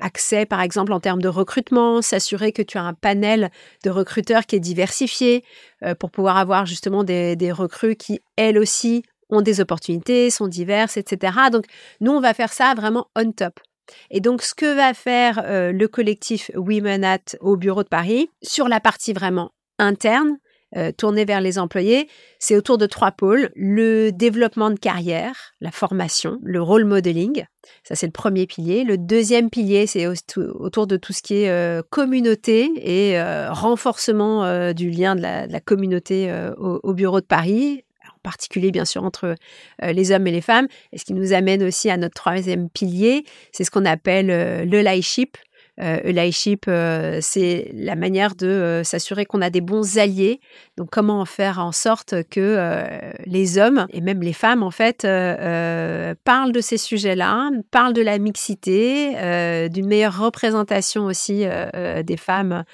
accès, 0.00 0.46
par 0.46 0.60
exemple, 0.60 0.92
en 0.92 1.00
termes 1.00 1.20
de 1.20 1.28
recrutement, 1.28 2.00
s'assurer 2.00 2.52
que 2.52 2.62
tu 2.62 2.78
as 2.78 2.84
un 2.84 2.94
panel 2.94 3.50
de 3.82 3.90
recruteurs 3.90 4.46
qui 4.46 4.54
est 4.54 4.60
diversifié 4.60 5.44
pour 5.98 6.12
pouvoir 6.12 6.36
avoir 6.36 6.64
justement 6.64 7.02
des, 7.02 7.34
des 7.34 7.50
recrues 7.50 7.96
qui, 7.96 8.20
elles 8.36 8.56
aussi, 8.56 9.02
ont 9.30 9.42
des 9.42 9.60
opportunités, 9.60 10.30
sont 10.30 10.46
diverses, 10.46 10.96
etc. 10.96 11.32
Donc 11.50 11.64
nous, 12.00 12.12
on 12.12 12.20
va 12.20 12.34
faire 12.34 12.52
ça 12.52 12.72
vraiment 12.74 13.08
on 13.16 13.32
top. 13.32 13.58
Et 14.10 14.20
donc, 14.20 14.42
ce 14.42 14.54
que 14.54 14.74
va 14.74 14.94
faire 14.94 15.42
euh, 15.44 15.72
le 15.72 15.88
collectif 15.88 16.50
Women 16.54 17.04
at 17.04 17.36
au 17.40 17.56
bureau 17.56 17.82
de 17.82 17.88
Paris 17.88 18.30
sur 18.42 18.68
la 18.68 18.80
partie 18.80 19.12
vraiment 19.12 19.52
interne, 19.78 20.38
euh, 20.76 20.90
tournée 20.90 21.24
vers 21.24 21.40
les 21.40 21.58
employés, 21.58 22.08
c'est 22.40 22.56
autour 22.56 22.78
de 22.78 22.86
trois 22.86 23.12
pôles. 23.12 23.50
Le 23.54 24.10
développement 24.10 24.70
de 24.70 24.78
carrière, 24.78 25.52
la 25.60 25.70
formation, 25.70 26.40
le 26.42 26.60
role 26.60 26.84
modeling. 26.84 27.44
Ça, 27.84 27.94
c'est 27.94 28.06
le 28.06 28.12
premier 28.12 28.46
pilier. 28.46 28.82
Le 28.82 28.98
deuxième 28.98 29.50
pilier, 29.50 29.86
c'est 29.86 30.06
autour 30.06 30.86
de 30.88 30.96
tout 30.96 31.12
ce 31.12 31.22
qui 31.22 31.42
est 31.42 31.50
euh, 31.50 31.82
communauté 31.90 32.70
et 32.76 33.20
renforcement 33.50 34.72
du 34.72 34.90
lien 34.90 35.14
de 35.14 35.22
la, 35.22 35.60
communauté 35.60 36.32
au, 36.58 36.92
bureau 36.92 37.20
de 37.20 37.26
Paris 37.26 37.84
particulier 38.24 38.72
bien 38.72 38.84
sûr 38.84 39.04
entre 39.04 39.36
euh, 39.84 39.92
les 39.92 40.10
hommes 40.10 40.26
et 40.26 40.32
les 40.32 40.40
femmes. 40.40 40.66
Et 40.92 40.98
ce 40.98 41.04
qui 41.04 41.14
nous 41.14 41.32
amène 41.32 41.62
aussi 41.62 41.88
à 41.90 41.96
notre 41.96 42.14
troisième 42.14 42.68
pilier, 42.68 43.24
c'est 43.52 43.62
ce 43.62 43.70
qu'on 43.70 43.84
appelle 43.84 44.30
euh, 44.30 44.64
le 44.64 44.78
leadership. 44.80 45.36
Euh, 45.80 45.98
euh, 46.68 47.18
c'est 47.20 47.70
la 47.74 47.96
manière 47.96 48.34
de 48.34 48.46
euh, 48.46 48.84
s'assurer 48.84 49.26
qu'on 49.26 49.42
a 49.42 49.50
des 49.50 49.60
bons 49.60 49.98
alliés. 49.98 50.40
Donc, 50.76 50.90
comment 50.90 51.24
faire 51.24 51.58
en 51.58 51.72
sorte 51.72 52.14
que 52.30 52.40
euh, 52.40 52.84
les 53.26 53.58
hommes 53.58 53.86
et 53.90 54.00
même 54.00 54.22
les 54.22 54.32
femmes, 54.32 54.62
en 54.62 54.70
fait, 54.70 55.02
parlent 55.02 56.52
de 56.52 56.60
ces 56.60 56.78
sujets-là, 56.78 57.50
parlent 57.70 57.92
de 57.92 58.02
la 58.02 58.18
mixité, 58.18 59.68
d'une 59.70 59.86
meilleure 59.86 60.18
représentation 60.18 61.06
aussi 61.06 61.44
des 62.04 62.16
femmes 62.16 62.64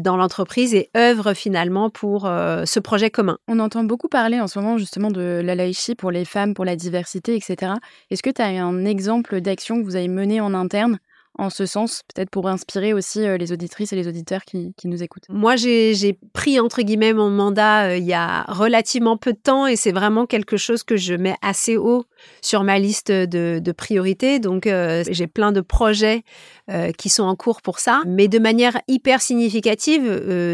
dans 0.00 0.16
l'entreprise 0.16 0.74
et 0.74 0.90
œuvrent 0.96 1.34
finalement 1.34 1.90
pour 1.90 2.22
ce 2.22 2.80
projet 2.80 3.10
commun. 3.10 3.38
On 3.48 3.58
entend 3.58 3.84
beaucoup 3.84 4.08
parler 4.08 4.40
en 4.40 4.46
ce 4.46 4.58
moment 4.58 4.78
justement 4.78 5.10
de 5.10 5.40
la 5.42 5.62
pour 5.96 6.10
les 6.10 6.24
femmes, 6.24 6.54
pour 6.54 6.64
la 6.64 6.76
diversité, 6.76 7.36
etc. 7.36 7.74
Est-ce 8.10 8.22
que 8.22 8.30
tu 8.30 8.42
as 8.42 8.46
un 8.46 8.84
exemple 8.84 9.40
d'action 9.40 9.80
que 9.80 9.84
vous 9.84 9.96
avez 9.96 10.08
menée 10.08 10.40
en 10.40 10.54
interne 10.54 10.98
en 11.38 11.48
ce 11.48 11.64
sens, 11.64 12.02
peut-être 12.14 12.28
pour 12.28 12.46
inspirer 12.46 12.92
aussi 12.92 13.26
euh, 13.26 13.38
les 13.38 13.52
auditrices 13.52 13.92
et 13.92 13.96
les 13.96 14.06
auditeurs 14.06 14.44
qui, 14.44 14.74
nous 14.84 15.02
écoutent 15.02 15.24
Moi, 15.30 15.56
j'ai 15.56 16.18
pris, 16.34 16.60
entre 16.60 16.82
guillemets, 16.82 17.14
mon 17.14 17.30
mandat 17.30 17.86
euh, 17.86 17.96
il 17.96 18.04
y 18.04 18.12
a 18.12 18.42
relativement 18.48 19.16
peu 19.16 19.32
de 19.32 19.38
temps 19.38 19.66
et 19.66 19.76
c'est 19.76 19.92
vraiment 19.92 20.26
quelque 20.26 20.58
chose 20.58 20.82
que 20.82 20.96
je 20.96 21.14
mets 21.14 21.36
assez 21.40 21.78
haut 21.78 22.04
sur 22.42 22.64
ma 22.64 22.78
liste 22.78 23.10
de, 23.10 23.72
priorités. 23.72 24.38
Donc, 24.38 24.66
euh, 24.66 25.02
j'ai 25.08 25.26
plein 25.26 25.52
de 25.52 25.60
projets 25.60 26.24
qui 26.96 27.10
sont 27.10 27.24
en 27.24 27.36
cours 27.36 27.60
pour 27.60 27.80
ça. 27.80 28.00
Mais 28.06 28.28
de 28.28 28.38
manière 28.38 28.78
hyper 28.88 29.20
significative, 29.20 30.02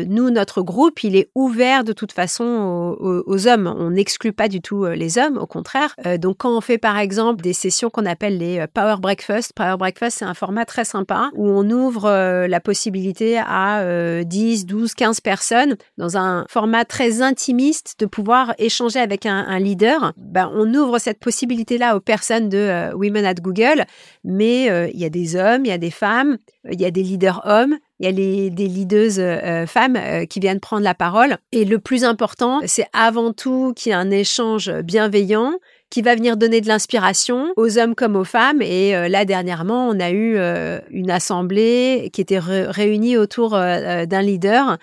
nous, 0.08 0.30
notre 0.30 0.62
groupe, 0.62 1.04
il 1.04 1.14
est 1.14 1.30
ouvert 1.37 1.85
de 1.85 1.92
toute 1.92 2.11
façon 2.11 2.97
aux, 2.99 3.47
hommes. 3.47 3.73
On 3.78 3.90
n'exclut 3.90 4.32
pas 4.32 4.49
du 4.49 4.61
tout 4.61 4.85
les 4.87 5.18
hommes, 5.18 5.38
au 5.38 5.47
contraire. 5.47 5.94
donc, 6.18 6.38
quand 6.38 6.56
on 6.56 6.61
fait, 6.61 6.78
par 6.78 6.99
exemple, 6.99 7.42
des 7.42 7.52
sessions 7.52 7.90
qu'on 7.90 8.06
appelle 8.06 8.38
les 8.38 8.66
Power 8.75 8.97
Breakfast, 9.00 9.52
Power 9.54 9.76
Breakfast, 9.76 10.18
c'est 10.18 10.25
un 10.25 10.35
format 10.35 10.64
très 10.68 10.84
sympa 10.84 11.30
où 11.34 11.48
on 11.48 11.68
ouvre 11.70 12.04
euh, 12.04 12.46
la 12.46 12.60
possibilité 12.60 13.38
à 13.38 13.82
10, 14.22 14.66
12, 14.66 14.94
15 14.94 15.20
personnes 15.20 15.76
dans 15.96 16.16
un 16.16 16.44
format 16.48 16.84
très 16.84 17.22
intimiste 17.22 17.96
de 17.98 18.06
pouvoir 18.06 18.54
échanger 18.58 19.00
avec 19.00 19.26
un, 19.26 19.58
leader. 19.58 20.12
Ben, 20.16 20.50
on 20.54 20.72
ouvre 20.75 20.98
cette 20.98 21.18
possibilité-là 21.18 21.96
aux 21.96 22.00
personnes 22.00 22.48
de 22.48 22.58
euh, 22.58 22.92
Women 22.94 23.25
at 23.25 23.34
Google, 23.34 23.87
mais 24.22 24.70
euh, 24.70 24.88
il 24.92 25.00
y 25.00 25.04
a 25.04 25.10
des 25.10 25.34
hommes, 25.34 25.64
il 25.64 25.68
y 25.68 25.72
a 25.72 25.78
des 25.78 25.90
femmes, 25.90 26.37
il 26.70 26.80
y 26.80 26.84
a 26.84 26.90
des 26.90 27.02
leaders 27.02 27.40
hommes, 27.44 27.76
il 27.98 28.04
y 28.04 28.08
a 28.08 28.12
les, 28.12 28.50
des 28.50 28.68
leaders 28.68 29.66
femmes 29.66 29.98
qui 30.28 30.38
viennent 30.38 30.60
prendre 30.60 30.84
la 30.84 30.94
parole. 30.94 31.38
Et 31.50 31.64
le 31.64 31.80
plus 31.80 32.04
important, 32.04 32.60
c'est 32.66 32.87
avant 32.92 33.32
tout 33.32 33.72
qu'il 33.75 33.90
y 33.90 33.92
ait 33.92 33.98
un 33.98 34.10
échange 34.12 34.70
bienveillant 34.82 35.54
qui 35.90 36.02
va 36.02 36.14
venir 36.14 36.37
donner 36.37 36.61
de 36.61 36.68
l'inspiration 36.68 37.52
aux 37.57 37.78
hommes 37.78 37.95
comme 37.95 38.16
aux 38.16 38.25
femmes. 38.25 38.62
Et 38.62 38.95
euh, 38.95 39.09
là, 39.09 39.25
dernièrement, 39.25 39.88
on 39.88 39.99
a 40.00 40.11
eu 40.11 40.37
euh, 40.37 40.80
une 40.90 41.11
assemblée 41.11 42.11
qui 42.12 42.21
était 42.21 42.38
réunie 42.38 43.16
autour 43.16 43.54
euh, 43.54 44.07
d'un 44.07 44.23
leader 44.23 44.78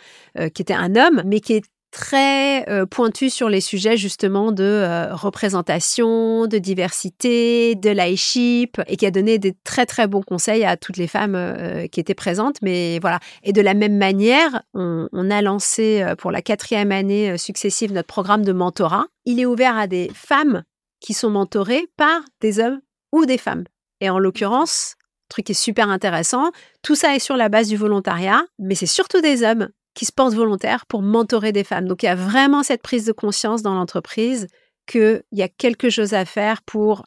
qui 0.54 0.62
était 0.62 0.74
un 0.74 0.96
homme, 0.96 1.22
mais 1.26 1.40
qui 1.40 1.54
est 1.54 1.64
très 1.92 2.66
pointu 2.92 3.30
sur 3.30 3.48
les 3.48 3.62
sujets 3.62 3.96
justement 3.96 4.52
de 4.52 5.08
représentation, 5.14 6.46
de 6.46 6.58
diversité, 6.58 7.76
de 7.76 7.90
laïship, 7.90 8.82
et 8.88 8.98
qui 8.98 9.06
a 9.06 9.12
donné 9.12 9.38
des 9.38 9.56
très 9.64 9.86
très 9.86 10.08
bons 10.08 10.22
conseils 10.22 10.66
à 10.66 10.76
toutes 10.76 10.98
les 10.98 11.08
femmes 11.08 11.88
qui 11.90 12.02
étaient 12.02 12.14
présentes. 12.14 12.58
Mais 12.62 13.00
voilà. 13.00 13.20
Et 13.44 13.54
de 13.54 13.62
la 13.62 13.74
même 13.74 13.98
manière, 13.98 14.64
on, 14.74 15.08
on 15.14 15.32
a 15.32 15.42
lancé 15.42 16.06
pour 16.18 16.32
la 16.32 16.42
quatrième 16.42 16.92
année 16.92 17.38
successive 17.38 17.94
notre 17.94 18.08
programme 18.08 18.44
de 18.44 18.52
mentorat. 18.52 19.06
Il 19.24 19.40
est 19.40 19.46
ouvert 19.46 19.78
à 19.78 19.88
des 19.88 20.12
femmes 20.14 20.64
qui 21.06 21.14
sont 21.14 21.30
mentorés 21.30 21.88
par 21.98 22.22
des 22.42 22.60
hommes 22.60 22.82
ou 23.12 23.28
des 23.28 23.38
femmes. 23.38 23.64
Et 24.02 24.10
en 24.10 24.18
l'occurrence, 24.18 24.96
truc 25.30 25.46
qui 25.46 25.52
est 25.52 25.56
super 25.56 25.88
intéressant, 25.88 26.52
tout 26.82 26.96
ça 26.96 27.16
est 27.16 27.20
sur 27.20 27.38
la 27.38 27.48
base 27.48 27.68
du 27.68 27.78
volontariat, 27.78 28.44
mais 28.58 28.74
c'est 28.74 28.88
surtout 28.88 29.22
des 29.22 29.44
hommes 29.44 29.70
qui 29.94 30.06
se 30.06 30.12
portent 30.12 30.34
volontaires 30.34 30.88
pour 30.88 31.04
mentorer 31.04 31.52
des 31.52 31.64
femmes. 31.64 31.88
Donc 31.88 32.02
il 32.02 32.08
y 32.08 32.10
a 32.10 32.16
vraiment 32.16 32.64
cette 32.64 32.82
prise 32.82 33.06
de 33.06 33.12
conscience 33.12 33.62
dans 33.62 33.76
l'entreprise 33.76 34.48
qu'il 34.88 35.22
y 35.32 35.44
a 35.44 35.48
quelque 35.48 35.92
chose 35.92 36.16
à 36.16 36.26
faire 36.26 36.64
pour 36.64 37.06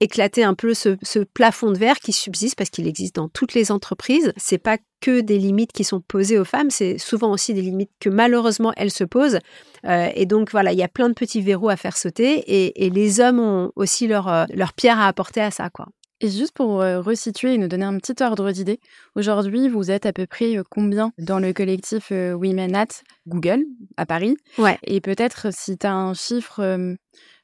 éclater 0.00 0.44
un 0.44 0.54
peu 0.54 0.74
ce, 0.74 0.96
plafond 1.32 1.72
de 1.72 1.78
verre 1.78 1.98
qui 1.98 2.12
subsiste 2.12 2.56
parce 2.56 2.70
qu'il 2.70 2.86
existe 2.86 3.16
dans 3.16 3.28
toutes 3.28 3.54
les 3.54 3.72
entreprises. 3.72 4.32
C'est 4.36 4.58
pas 4.58 4.78
que 5.00 5.20
des 5.20 5.38
limites 5.38 5.72
qui 5.72 5.84
sont 5.84 6.00
posées 6.00 6.38
aux 6.38 6.44
femmes, 6.44 6.70
c'est 6.70 6.98
souvent 6.98 7.30
aussi 7.30 7.54
des 7.54 7.62
limites 7.62 7.90
que 8.00 8.08
malheureusement 8.08 8.72
elles 8.76 8.90
se 8.90 9.04
posent. 9.04 9.38
Euh, 9.84 10.08
et 10.14 10.26
donc 10.26 10.50
voilà, 10.50 10.72
il 10.72 10.78
y 10.78 10.82
a 10.82 10.88
plein 10.88 11.08
de 11.08 11.14
petits 11.14 11.40
verrous 11.40 11.68
à 11.68 11.76
faire 11.76 11.96
sauter 11.96 12.44
et, 12.46 12.90
les 12.90 13.20
hommes 13.20 13.40
ont 13.40 13.72
aussi 13.76 14.06
leur, 14.06 14.28
euh, 14.28 14.44
leur 14.54 14.72
pierre 14.72 14.98
à 14.98 15.06
apporter 15.06 15.40
à 15.40 15.50
ça, 15.50 15.70
quoi. 15.70 15.86
Et 16.20 16.30
juste 16.30 16.52
pour 16.54 16.80
euh, 16.80 17.02
resituer 17.02 17.54
et 17.54 17.58
nous 17.58 17.68
donner 17.68 17.84
un 17.84 17.98
petit 17.98 18.22
ordre 18.22 18.50
d'idée, 18.50 18.80
aujourd'hui, 19.16 19.68
vous 19.68 19.90
êtes 19.90 20.06
à 20.06 20.14
peu 20.14 20.26
près 20.26 20.56
combien 20.70 21.12
dans 21.18 21.38
le 21.38 21.52
collectif 21.52 22.10
Women 22.10 22.74
at 22.74 22.86
Google 23.26 23.64
à 23.98 24.06
Paris? 24.06 24.36
Ouais. 24.56 24.78
Et 24.82 25.02
peut-être 25.02 25.52
si 25.52 25.76
tu 25.76 25.86
as 25.86 25.94
un 25.94 26.14
chiffre 26.14 26.96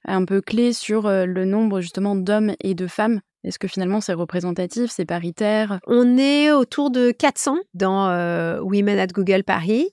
un 0.05 0.25
peu 0.25 0.41
clé 0.41 0.73
sur 0.73 1.07
euh, 1.07 1.27
le 1.27 1.45
nombre 1.45 1.81
justement 1.81 2.17
d'hommes 2.17 2.55
et 2.61 2.75
de 2.75 2.87
femmes 2.87 3.21
est-ce 3.45 3.59
que 3.59 3.67
finalement 3.67 4.01
c'est 4.01 4.13
représentatif, 4.13 4.93
c'est 4.95 5.05
paritaire? 5.05 5.81
On 5.89 6.17
est 6.17 6.53
autour 6.53 6.93
de 6.93 7.11
400 7.11 7.57
dans 7.75 8.09
euh, 8.09 8.61
Women 8.61 9.01
at 9.01 9.09
Google 9.09 9.43
Paris. 9.43 9.89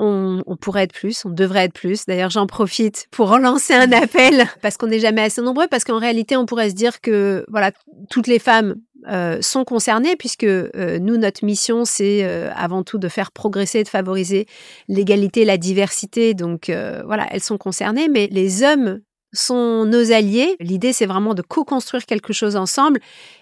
On, 0.00 0.42
pourrait 0.60 0.84
être 0.84 0.94
plus, 0.94 1.24
on 1.26 1.30
devrait 1.30 1.64
être 1.64 1.72
plus. 1.72 2.06
D'ailleurs, 2.06 2.30
j'en 2.30 2.46
profite 2.46 3.08
pour 3.10 3.28
relancer 3.28 3.74
un 3.74 3.90
appel 3.92 4.46
parce 4.62 4.76
qu'on 4.76 4.86
n'est 4.86 5.00
jamais 5.00 5.22
assez 5.22 5.42
nombreux. 5.42 5.66
Parce 5.66 5.84
qu'en 5.84 5.98
réalité, 5.98 6.36
on 6.36 6.46
pourrait 6.46 6.70
se 6.70 6.74
dire 6.74 7.00
que 7.00 7.44
voilà, 7.48 7.72
toutes 8.08 8.28
les 8.28 8.38
femmes 8.38 8.76
euh, 9.10 9.42
sont 9.42 9.64
concernées 9.64 10.14
puisque 10.14 10.46
nous, 10.46 11.16
notre 11.18 11.44
mission, 11.44 11.84
c'est 11.84 12.22
avant 12.54 12.84
tout 12.84 12.98
de 12.98 13.08
faire 13.08 13.32
progresser, 13.32 13.82
de 13.82 13.88
favoriser 13.88 14.46
l'égalité, 14.86 15.44
la 15.44 15.58
diversité. 15.58 16.32
Donc 16.32 16.70
voilà, 17.04 17.26
elles 17.32 17.42
sont 17.42 17.58
concernées. 17.58 18.08
Mais 18.08 18.28
les 18.30 18.62
hommes 18.62 19.00
sont 19.32 19.84
nos 19.84 20.12
alliés. 20.12 20.56
L'idée, 20.60 20.92
c'est 20.92 21.06
vraiment 21.06 21.34
de 21.34 21.42
co-construire 21.42 22.06
quelque 22.06 22.32
chose 22.32 22.56
ensemble. 22.56 23.00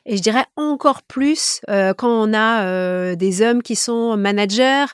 Et 0.08 0.16
je 0.16 0.22
dirais 0.22 0.44
encore 0.56 1.02
plus 1.02 1.60
euh, 1.68 1.92
quand 1.92 2.08
on 2.08 2.32
a 2.32 2.64
euh, 2.64 3.16
des 3.16 3.42
hommes 3.42 3.60
qui 3.60 3.74
sont 3.74 4.16
managers, 4.16 4.84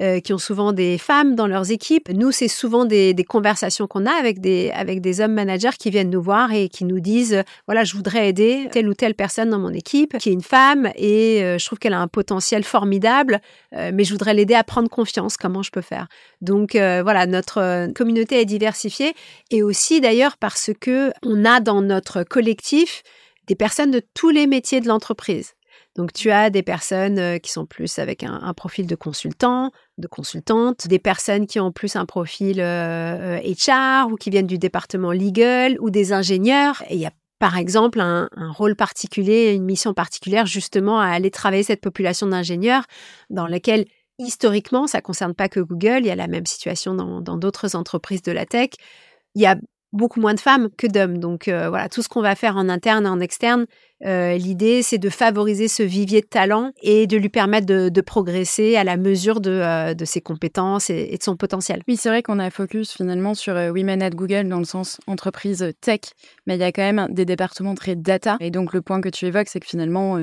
euh, 0.00 0.20
qui 0.20 0.32
ont 0.32 0.38
souvent 0.38 0.72
des 0.72 0.96
femmes 0.96 1.34
dans 1.34 1.46
leurs 1.46 1.70
équipes. 1.70 2.08
Nous, 2.08 2.32
c'est 2.32 2.48
souvent 2.48 2.86
des, 2.86 3.14
conversations 3.28 3.86
qu'on 3.86 4.06
a 4.06 4.12
avec 4.12 4.40
des, 4.40 4.70
avec 4.70 5.02
des 5.02 5.20
hommes 5.20 5.34
managers 5.34 5.76
qui 5.78 5.90
viennent 5.90 6.08
nous 6.08 6.22
voir 6.22 6.54
et 6.54 6.70
qui 6.70 6.86
nous 6.86 7.00
disent, 7.00 7.42
voilà, 7.66 7.84
je 7.84 7.94
voudrais 7.94 8.30
aider 8.30 8.66
telle 8.72 8.88
ou 8.88 8.94
telle 8.94 9.14
personne 9.14 9.50
dans 9.50 9.58
mon 9.58 9.74
équipe 9.74 10.16
qui 10.16 10.30
est 10.30 10.32
une 10.32 10.40
femme 10.42 10.90
et 10.96 11.40
je 11.58 11.64
trouve 11.64 11.78
qu'elle 11.78 11.92
a 11.92 12.00
un 12.00 12.08
potentiel 12.08 12.64
formidable, 12.64 13.40
mais 13.72 14.04
je 14.04 14.12
voudrais 14.12 14.34
l'aider 14.34 14.54
à 14.54 14.64
prendre 14.64 14.88
confiance. 14.88 15.36
Comment 15.36 15.62
je 15.62 15.70
peux 15.70 15.82
faire? 15.82 16.08
Donc 16.40 16.72
voilà, 16.74 17.26
notre 17.26 17.92
communauté 17.92 18.40
est 18.40 18.44
diversifiée 18.44 19.14
et 19.50 19.62
aussi 19.62 20.00
d'ailleurs 20.00 20.36
parce 20.36 20.70
que 20.80 21.12
on 21.22 21.44
a 21.44 21.60
dans 21.60 21.80
notre 21.80 22.24
collectif 22.24 23.02
des 23.46 23.54
personnes 23.54 23.90
de 23.90 24.02
tous 24.14 24.30
les 24.30 24.46
métiers 24.46 24.80
de 24.80 24.88
l'entreprise. 24.88 25.54
Donc 25.96 26.12
tu 26.12 26.30
as 26.30 26.50
des 26.50 26.62
personnes 26.62 27.18
euh, 27.18 27.38
qui 27.38 27.50
sont 27.52 27.66
plus 27.66 27.98
avec 27.98 28.22
un, 28.22 28.52
profil 28.54 28.86
de 28.86 28.94
consultant, 28.94 29.70
de 29.98 30.06
consultante, 30.06 30.88
des 30.88 30.98
personnes 30.98 31.46
qui 31.46 31.60
ont 31.60 31.72
plus 31.72 31.96
un 31.96 32.06
profil 32.06 32.56
HR 32.56 32.62
euh, 32.62 33.38
euh, 33.42 34.04
ou 34.10 34.16
qui 34.16 34.30
viennent 34.30 34.46
du 34.46 34.58
département 34.58 35.12
legal 35.12 35.76
ou 35.80 35.90
des 35.90 36.12
ingénieurs. 36.12 36.82
Et 36.88 36.94
il 36.94 37.00
y 37.00 37.06
a 37.06 37.12
par 37.38 37.58
exemple 37.58 38.00
un, 38.00 38.28
rôle 38.52 38.76
particulier, 38.76 39.52
une 39.52 39.64
mission 39.64 39.92
particulière 39.94 40.46
justement 40.46 41.00
à 41.00 41.08
aller 41.08 41.30
travailler 41.30 41.64
cette 41.64 41.80
population 41.80 42.26
d'ingénieurs 42.26 42.84
dans 43.30 43.46
laquelle 43.46 43.84
historiquement, 44.18 44.86
ça 44.86 44.98
ne 44.98 45.02
concerne 45.02 45.34
pas 45.34 45.48
que 45.48 45.58
Google, 45.58 46.00
il 46.00 46.06
y 46.06 46.10
a 46.10 46.14
la 46.14 46.28
même 46.28 46.46
situation 46.46 46.94
dans 46.94 47.36
d'autres 47.36 47.74
entreprises 47.74 48.22
de 48.22 48.30
la 48.30 48.46
tech. 48.46 48.70
Il 49.34 49.42
y 49.42 49.46
a 49.46 49.56
beaucoup 49.92 50.20
moins 50.20 50.34
de 50.34 50.40
femmes 50.40 50.68
que 50.76 50.86
d'hommes. 50.86 51.18
Donc 51.18 51.48
euh, 51.48 51.68
voilà, 51.68 51.88
tout 51.88 52.02
ce 52.02 52.08
qu'on 52.08 52.22
va 52.22 52.34
faire 52.34 52.56
en 52.56 52.68
interne 52.68 53.04
et 53.04 53.08
en 53.08 53.20
externe, 53.20 53.66
euh, 54.04 54.36
l'idée 54.36 54.82
c'est 54.82 54.98
de 54.98 55.10
favoriser 55.10 55.68
ce 55.68 55.82
vivier 55.82 56.22
de 56.22 56.26
talent 56.26 56.72
et 56.82 57.06
de 57.06 57.16
lui 57.16 57.28
permettre 57.28 57.66
de, 57.66 58.00
progresser 58.00 58.76
à 58.76 58.84
la 58.84 58.96
mesure 58.96 59.40
de, 59.40 59.50
euh, 59.50 60.04
ses 60.04 60.20
compétences 60.20 60.90
et, 60.90 61.16
de 61.16 61.22
son 61.22 61.36
potentiel. 61.36 61.82
Oui, 61.86 61.96
c'est 61.96 62.08
vrai 62.08 62.22
qu'on 62.22 62.38
a 62.38 62.50
focus 62.50 62.92
finalement 62.92 63.34
sur 63.34 63.54
Women 63.54 64.02
at 64.02 64.10
Google 64.10 64.48
dans 64.48 64.58
le 64.58 64.64
sens 64.64 64.98
entreprise 65.06 65.72
tech, 65.80 66.00
mais 66.46 66.56
il 66.56 66.60
y 66.60 66.64
a 66.64 66.72
quand 66.72 66.82
même 66.82 67.08
des 67.10 67.24
départements 67.24 67.74
très 67.74 67.94
data. 67.94 68.36
Et 68.40 68.50
donc 68.50 68.72
le 68.72 68.82
point 68.82 69.00
que 69.00 69.08
tu 69.08 69.26
évoques, 69.26 69.48
c'est 69.48 69.60
que 69.60 69.66
finalement, 69.66 70.18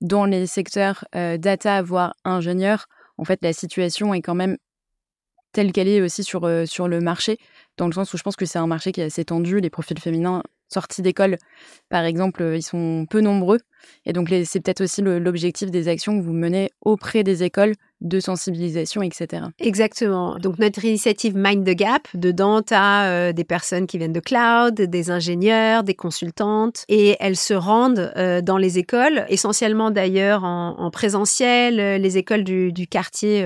dans 0.00 0.24
les 0.24 0.46
secteurs 0.46 1.04
data, 1.12 1.82
voire 1.82 2.14
ingénieurs, 2.24 2.86
en 3.18 3.24
fait, 3.24 3.38
la 3.42 3.52
situation 3.52 4.14
est 4.14 4.22
quand 4.22 4.34
même 4.34 4.56
telle 5.52 5.70
qu'elle 5.70 5.88
est 5.88 6.00
aussi 6.00 6.24
sur, 6.24 6.48
sur 6.66 6.88
le 6.88 7.00
marché 7.00 7.38
dans 7.76 7.86
le 7.86 7.92
sens 7.92 8.12
où 8.12 8.16
je 8.16 8.22
pense 8.22 8.36
que 8.36 8.46
c'est 8.46 8.58
un 8.58 8.66
marché 8.66 8.92
qui 8.92 9.00
est 9.00 9.04
assez 9.04 9.24
tendu. 9.24 9.60
Les 9.60 9.70
profils 9.70 9.98
féminins 9.98 10.42
sortis 10.68 11.02
d'école, 11.02 11.36
par 11.88 12.04
exemple, 12.04 12.42
ils 12.54 12.62
sont 12.62 13.06
peu 13.08 13.20
nombreux. 13.20 13.58
Et 14.06 14.12
donc, 14.12 14.32
c'est 14.44 14.60
peut-être 14.60 14.82
aussi 14.82 15.02
l'objectif 15.02 15.70
des 15.70 15.88
actions 15.88 16.18
que 16.18 16.24
vous 16.24 16.32
menez 16.32 16.70
auprès 16.80 17.24
des 17.24 17.42
écoles 17.42 17.74
de 18.02 18.20
sensibilisation, 18.20 19.02
etc. 19.02 19.44
Exactement. 19.58 20.36
Donc 20.36 20.58
notre 20.58 20.84
initiative 20.84 21.34
Mind 21.36 21.64
the 21.64 21.74
Gap, 21.76 22.08
dedans, 22.14 22.62
tu 22.62 22.74
as 22.74 23.04
euh, 23.04 23.32
des 23.32 23.44
personnes 23.44 23.86
qui 23.86 23.98
viennent 23.98 24.12
de 24.12 24.20
cloud, 24.20 24.74
des 24.74 25.10
ingénieurs, 25.10 25.84
des 25.84 25.94
consultantes, 25.94 26.84
et 26.88 27.16
elles 27.20 27.36
se 27.36 27.54
rendent 27.54 28.12
euh, 28.16 28.40
dans 28.40 28.58
les 28.58 28.78
écoles, 28.78 29.24
essentiellement 29.28 29.90
d'ailleurs 29.90 30.44
en, 30.44 30.90
présentiel, 30.90 31.80
euh, 31.80 31.98
les 31.98 32.18
écoles 32.18 32.44
du, 32.44 32.72
quartier 32.90 33.42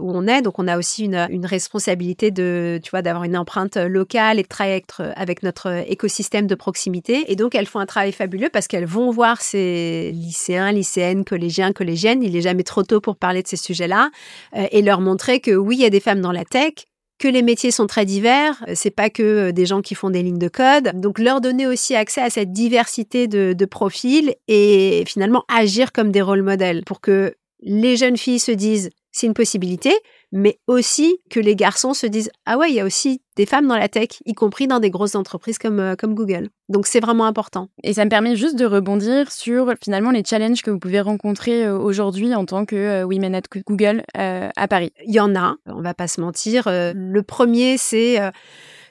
où 0.00 0.10
on 0.12 0.26
est. 0.26 0.42
Donc 0.42 0.58
on 0.58 0.66
a 0.66 0.78
aussi 0.78 1.04
une, 1.04 1.26
une 1.30 1.44
responsabilité 1.44 2.30
de, 2.30 2.80
tu 2.82 2.90
vois, 2.90 3.02
d'avoir 3.02 3.24
une 3.24 3.36
empreinte 3.36 3.76
locale 3.76 4.38
et 4.38 4.42
de 4.42 4.48
travailler 4.48 4.82
avec 5.14 5.42
notre 5.42 5.84
écosystème 5.88 6.46
de 6.46 6.54
proximité. 6.54 7.30
Et 7.30 7.36
donc 7.36 7.54
elles 7.54 7.66
font 7.66 7.78
un 7.78 7.86
travail 7.86 8.12
fabuleux 8.12 8.48
parce 8.50 8.66
qu'elles 8.66 8.86
vont 8.86 9.10
voir 9.10 9.40
ces 9.40 10.10
lycéens, 10.14 10.72
lycéennes, 10.72 11.24
collégiens, 11.24 11.72
collégiennes. 11.72 12.22
Il 12.22 12.32
n'est 12.32 12.40
jamais 12.40 12.62
trop 12.62 12.82
tôt 12.82 13.00
pour 13.00 13.16
parler 13.16 13.42
de 13.42 13.48
ces 13.48 13.56
sujets 13.56 13.81
là 13.86 14.10
euh, 14.56 14.66
et 14.70 14.82
leur 14.82 15.00
montrer 15.00 15.40
que 15.40 15.52
oui, 15.52 15.76
il 15.76 15.82
y 15.82 15.86
a 15.86 15.90
des 15.90 16.00
femmes 16.00 16.20
dans 16.20 16.32
la 16.32 16.44
tech, 16.44 16.74
que 17.18 17.28
les 17.28 17.42
métiers 17.42 17.70
sont 17.70 17.86
très 17.86 18.04
divers, 18.04 18.64
c'est 18.74 18.90
pas 18.90 19.08
que 19.08 19.52
des 19.52 19.64
gens 19.64 19.80
qui 19.80 19.94
font 19.94 20.10
des 20.10 20.24
lignes 20.24 20.40
de 20.40 20.48
code. 20.48 20.90
Donc 21.00 21.20
leur 21.20 21.40
donner 21.40 21.68
aussi 21.68 21.94
accès 21.94 22.20
à 22.20 22.30
cette 22.30 22.52
diversité 22.52 23.28
de, 23.28 23.52
de 23.52 23.64
profils 23.64 24.34
et 24.48 25.04
finalement 25.06 25.44
agir 25.46 25.92
comme 25.92 26.10
des 26.10 26.20
rôles 26.20 26.42
modèles 26.42 26.82
pour 26.84 27.00
que 27.00 27.34
les 27.62 27.96
jeunes 27.96 28.16
filles 28.16 28.40
se 28.40 28.52
disent 28.52 28.90
c'est 29.12 29.26
une 29.26 29.34
possibilité, 29.34 29.92
mais 30.32 30.58
aussi 30.66 31.18
que 31.30 31.38
les 31.38 31.54
garçons 31.54 31.92
se 31.92 32.06
disent 32.06 32.30
ah 32.46 32.56
ouais, 32.56 32.70
il 32.70 32.74
y 32.74 32.80
a 32.80 32.84
aussi 32.84 33.20
des 33.36 33.44
femmes 33.46 33.68
dans 33.68 33.76
la 33.76 33.88
tech, 33.88 34.08
y 34.24 34.32
compris 34.32 34.66
dans 34.66 34.80
des 34.80 34.90
grosses 34.90 35.14
entreprises 35.14 35.58
comme, 35.58 35.80
euh, 35.80 35.94
comme 35.94 36.14
Google. 36.14 36.48
Donc 36.70 36.86
c'est 36.86 37.00
vraiment 37.00 37.26
important. 37.26 37.68
Et 37.82 37.92
ça 37.92 38.04
me 38.04 38.10
permet 38.10 38.36
juste 38.36 38.56
de 38.56 38.64
rebondir 38.64 39.30
sur 39.30 39.74
finalement 39.82 40.10
les 40.10 40.24
challenges 40.24 40.62
que 40.62 40.70
vous 40.70 40.78
pouvez 40.78 41.00
rencontrer 41.00 41.66
euh, 41.66 41.78
aujourd'hui 41.78 42.34
en 42.34 42.46
tant 42.46 42.64
que 42.64 42.76
euh, 42.76 43.04
Women 43.04 43.34
at 43.34 43.42
Google 43.66 44.02
à 44.14 44.68
Paris. 44.68 44.92
Il 45.06 45.14
y 45.14 45.20
en 45.20 45.36
a, 45.36 45.56
on 45.66 45.82
va 45.82 45.94
pas 45.94 46.08
se 46.08 46.20
mentir. 46.20 46.64
le 46.66 47.20
premier, 47.22 47.76
c'est 47.76 48.18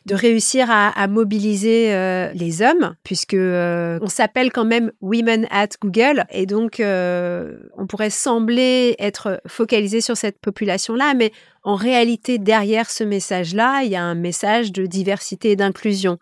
de 0.06 0.16
réussir 0.16 0.68
à, 0.70 1.08
mobiliser 1.08 1.94
euh, 1.94 2.32
les 2.34 2.62
hommes, 2.62 2.96
puisque 3.04 3.36
euh, 3.36 4.00
on 4.02 4.08
s'appelle 4.08 4.52
quand 4.52 4.66
même 4.66 4.92
Women 5.02 5.48
at 5.52 5.70
Google, 5.80 6.26
et 6.32 6.46
donc 6.46 6.80
euh, 6.80 7.58
on 7.78 7.86
pourrait 7.86 8.10
sembler 8.10 8.96
être 8.98 9.42
focalisé 9.48 10.02
sur 10.02 10.18
cette 10.18 10.40
population-là, 10.40 11.14
mais 11.14 11.32
en 11.64 11.76
réalité, 11.76 12.40
derrière 12.40 12.90
ce 12.90 13.04
message-là, 13.04 13.84
il 13.84 13.92
y 13.92 13.96
a 13.96 14.02
un 14.02 14.16
message 14.16 14.72
de 14.72 14.88
diversité 14.88 15.52
et 15.52 15.56
d'inclusion, 15.56 16.18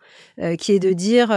qui 0.58 0.72
est 0.72 0.78
de 0.78 0.92
dire 0.92 1.30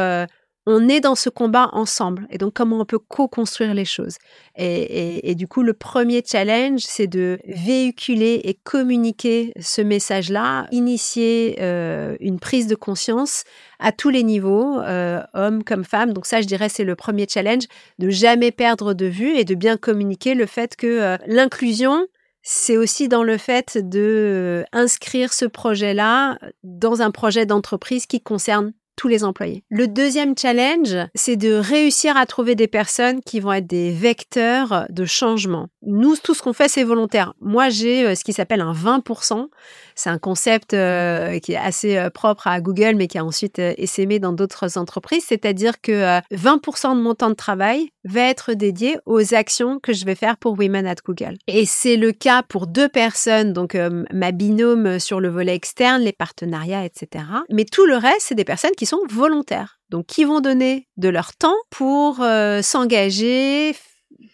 on 0.66 0.88
est 0.88 1.02
dans 1.02 1.16
ce 1.16 1.30
combat 1.30 1.70
ensemble. 1.74 2.26
Et 2.30 2.38
donc, 2.38 2.54
comment 2.54 2.80
on 2.80 2.86
peut 2.86 3.00
co-construire 3.00 3.74
les 3.74 3.86
choses. 3.86 4.16
Et, 4.56 5.36
du 5.36 5.48
coup, 5.48 5.62
le 5.62 5.74
premier 5.74 6.24
challenge, 6.26 6.82
c'est 6.82 7.08
de 7.08 7.40
véhiculer 7.46 8.42
et 8.44 8.54
communiquer 8.54 9.52
ce 9.60 9.82
message-là, 9.82 10.68
initier 10.72 11.58
euh, 11.60 12.16
une 12.20 12.40
prise 12.40 12.68
de 12.68 12.76
conscience 12.76 13.44
à 13.80 13.92
tous 13.92 14.10
les 14.10 14.24
niveaux, 14.24 14.80
euh, 14.80 15.22
hommes 15.34 15.64
comme 15.64 15.84
femmes. 15.84 16.14
Donc 16.14 16.26
ça, 16.26 16.42
je 16.42 16.48
dirais, 16.48 16.70
c'est 16.70 16.86
le 16.86 16.96
premier 16.96 17.28
challenge, 17.28 17.64
de 18.00 18.10
jamais 18.10 18.52
perdre 18.52 18.94
de 18.94 19.06
vue 19.06 19.36
et 19.36 19.44
de 19.44 19.56
bien 19.56 19.76
communiquer 19.76 20.34
le 20.34 20.46
fait 20.46 20.76
que 20.78 20.88
euh, 20.88 21.18
l'inclusion, 21.28 22.08
c'est 22.42 22.78
aussi 22.78 23.08
dans 23.10 23.24
le 23.24 23.38
fait 23.38 23.78
de 23.78 24.66
inscrire 24.72 25.34
ce 25.34 25.46
projet-là 25.46 26.38
dans 26.64 27.02
un 27.02 27.12
projet 27.12 27.46
d'entreprise 27.46 28.06
qui 28.06 28.22
concerne 28.22 28.74
tous 28.96 29.08
les 29.08 29.24
employés. 29.24 29.64
Le 29.70 29.88
deuxième 29.88 30.38
challenge, 30.38 30.96
c'est 31.16 31.36
de 31.36 31.54
réussir 31.54 32.18
à 32.18 32.26
trouver 32.26 32.56
des 32.56 32.68
personnes 32.68 33.22
qui 33.22 33.40
vont 33.40 33.54
être 33.54 33.68
des 33.68 33.92
vecteurs 33.92 34.86
de 34.90 35.06
changement. 35.06 35.68
Nous, 35.86 36.16
tout 36.16 36.34
ce 36.34 36.42
qu'on 36.42 36.54
fait, 36.54 36.68
c'est 36.68 36.84
volontaire. 36.84 37.34
Moi, 37.42 37.70
j'ai 37.70 38.06
euh, 38.06 38.16
ce 38.16 38.24
qui 38.24 38.34
s'appelle 38.34 38.62
un 38.62 38.74
20%. 38.74 39.48
C'est 39.96 40.10
un 40.10 40.18
concept 40.18 40.74
euh, 40.74 41.40
qui 41.40 41.54
est 41.54 41.58
assez 41.58 41.98
euh, 41.98 42.10
propre 42.10 42.48
à 42.48 42.62
Google, 42.62 42.96
mais 42.96 43.08
qui 43.08 43.18
a 43.18 43.26
ensuite 43.26 43.60
essaimé 43.60 44.20
dans 44.20 44.34
d'autres 44.34 44.78
entreprises. 44.78 45.26
C'est-à-dire 45.28 45.82
que 45.82 46.20
20% 46.32 46.96
de 46.96 47.02
mon 47.02 47.16
temps 47.16 47.30
de 47.30 47.36
travail 47.36 47.90
va 48.06 48.22
être 48.22 48.54
dédié 48.54 48.98
aux 49.06 49.34
actions 49.34 49.80
que 49.80 49.94
je 49.94 50.06
vais 50.06 50.16
faire 50.16 50.38
pour 50.38 50.58
Women 50.58 50.86
at 50.88 50.96
Google. 51.06 51.38
Et 51.48 51.66
c'est 51.66 51.98
le 51.98 52.12
cas 52.12 52.44
pour 52.44 52.68
deux 52.68 52.90
personnes, 52.90 53.54
donc 53.54 53.78
ma 54.12 54.32
binôme 54.32 55.00
sur 55.00 55.20
le 55.20 55.30
volet 55.30 55.56
externe, 55.56 56.02
les 56.02 56.12
partenariats, 56.12 56.86
etc. 56.86 57.26
Mais 57.50 57.66
tout 57.66 57.86
le 57.86 57.96
reste, 57.96 58.22
c'est 58.28 58.36
des 58.36 58.44
personnes 58.44 58.76
qui 58.78 58.83
sont 58.86 59.02
volontaires. 59.10 59.80
Donc, 59.90 60.06
qui 60.08 60.24
vont 60.24 60.40
donner 60.40 60.88
de 60.98 61.10
leur 61.10 61.36
temps 61.36 61.56
pour 61.70 62.26
s'engager, 62.62 63.76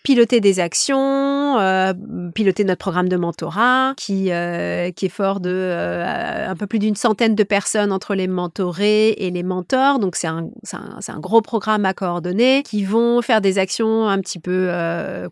piloter 0.04 0.40
des 0.40 0.60
actions, 0.60 1.60
euh, 1.60 1.94
piloter 2.34 2.64
notre 2.64 2.80
programme 2.80 3.10
de 3.10 3.18
mentorat, 3.18 3.94
qui, 3.98 4.32
euh, 4.32 4.92
qui 4.92 5.06
est 5.06 5.10
fort 5.10 5.40
de 5.40 5.52
euh, 5.52 6.50
un 6.50 6.56
peu 6.56 6.68
plus 6.68 6.80
d'une 6.80 6.96
centaine 6.96 7.36
de 7.36 7.44
personnes 7.44 7.92
entre 7.92 8.16
les 8.16 8.28
mentorés 8.28 9.10
et 9.10 9.30
les 9.30 9.44
mentors. 9.44 10.00
Donc 10.00 10.16
c'est 10.16 10.28
un, 10.28 10.50
un, 10.74 11.00
un, 11.08 11.20
gros 11.20 11.42
programme 11.42 11.86
à 11.86 11.94
coordonner, 11.94 12.64
qui 12.64 12.84
vont 12.84 13.22
faire 13.22 13.42
des 13.42 13.60
actions 13.60 14.08
un 14.08 14.20
petit 14.20 14.40
peu 14.40 14.70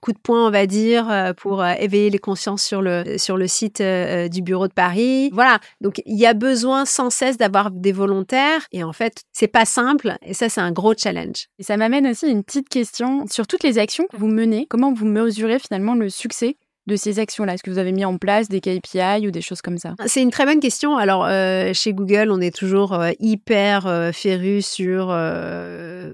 coup 0.01 0.11
de 0.11 0.19
poing, 0.19 0.47
on 0.47 0.51
va 0.51 0.65
dire, 0.65 1.33
pour 1.37 1.65
éveiller 1.65 2.09
les 2.09 2.19
consciences 2.19 2.63
sur 2.63 2.81
le, 2.81 3.17
sur 3.17 3.37
le 3.37 3.47
site 3.47 3.81
du 3.81 4.41
bureau 4.41 4.67
de 4.67 4.73
Paris. 4.73 5.29
Voilà, 5.33 5.59
donc 5.81 6.01
il 6.05 6.17
y 6.17 6.25
a 6.25 6.33
besoin 6.33 6.85
sans 6.85 7.09
cesse 7.09 7.37
d'avoir 7.37 7.71
des 7.71 7.91
volontaires. 7.91 8.61
Et 8.71 8.83
en 8.83 8.93
fait, 8.93 9.23
c'est 9.33 9.47
pas 9.47 9.65
simple, 9.65 10.17
et 10.21 10.33
ça 10.33 10.49
c'est 10.49 10.61
un 10.61 10.71
gros 10.71 10.93
challenge. 10.95 11.47
Et 11.59 11.63
ça 11.63 11.77
m'amène 11.77 12.07
aussi 12.07 12.27
une 12.27 12.43
petite 12.43 12.69
question 12.69 13.25
sur 13.27 13.47
toutes 13.47 13.63
les 13.63 13.79
actions 13.79 14.05
que 14.11 14.17
vous 14.17 14.27
Comment 14.69 14.93
vous 14.93 15.07
mesurez 15.07 15.57
finalement 15.57 15.95
le 15.95 16.09
succès 16.09 16.57
de 16.87 16.95
ces 16.95 17.19
actions-là? 17.19 17.53
Est-ce 17.53 17.63
que 17.63 17.69
vous 17.69 17.77
avez 17.77 17.91
mis 17.91 18.05
en 18.05 18.17
place 18.17 18.47
des 18.49 18.61
KPI 18.61 19.27
ou 19.27 19.31
des 19.31 19.41
choses 19.41 19.61
comme 19.61 19.77
ça? 19.77 19.93
C'est 20.05 20.21
une 20.21 20.31
très 20.31 20.45
bonne 20.45 20.59
question. 20.59 20.97
Alors, 20.97 21.25
euh, 21.25 21.71
chez 21.73 21.93
Google, 21.93 22.31
on 22.31 22.39
est 22.39 22.55
toujours 22.55 22.93
euh, 22.93 23.11
hyper 23.19 23.85
euh, 23.87 24.11
féru 24.11 24.61
sur 24.61 25.07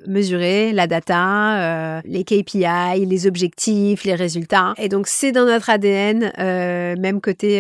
mesurer 0.08 0.74
la 0.74 0.88
data, 0.88 2.02
les 2.04 2.24
KPI, 2.24 3.06
les 3.06 3.28
objectifs, 3.28 4.04
les 4.04 4.16
résultats. 4.16 4.74
Et 4.78 4.90
donc, 4.90 5.08
c'est 5.08 5.32
dans 5.32 5.46
notre 5.46 5.70
ADN, 5.70 6.32
même 7.00 7.22
côté 7.22 7.60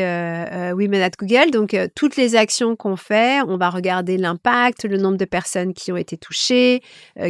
Women 0.73 1.01
at 1.01 1.11
Google. 1.17 1.51
Donc, 1.51 1.77
toutes 1.95 2.15
les 2.15 2.35
actions 2.35 2.75
qu'on 2.75 2.95
fait, 2.95 3.41
on 3.47 3.57
va 3.57 3.69
regarder 3.69 4.17
l'impact, 4.17 4.85
le 4.85 4.97
nombre 4.97 5.17
de 5.17 5.25
personnes 5.25 5.73
qui 5.73 5.91
ont 5.91 5.97
été 5.97 6.17
touchées, 6.17 6.81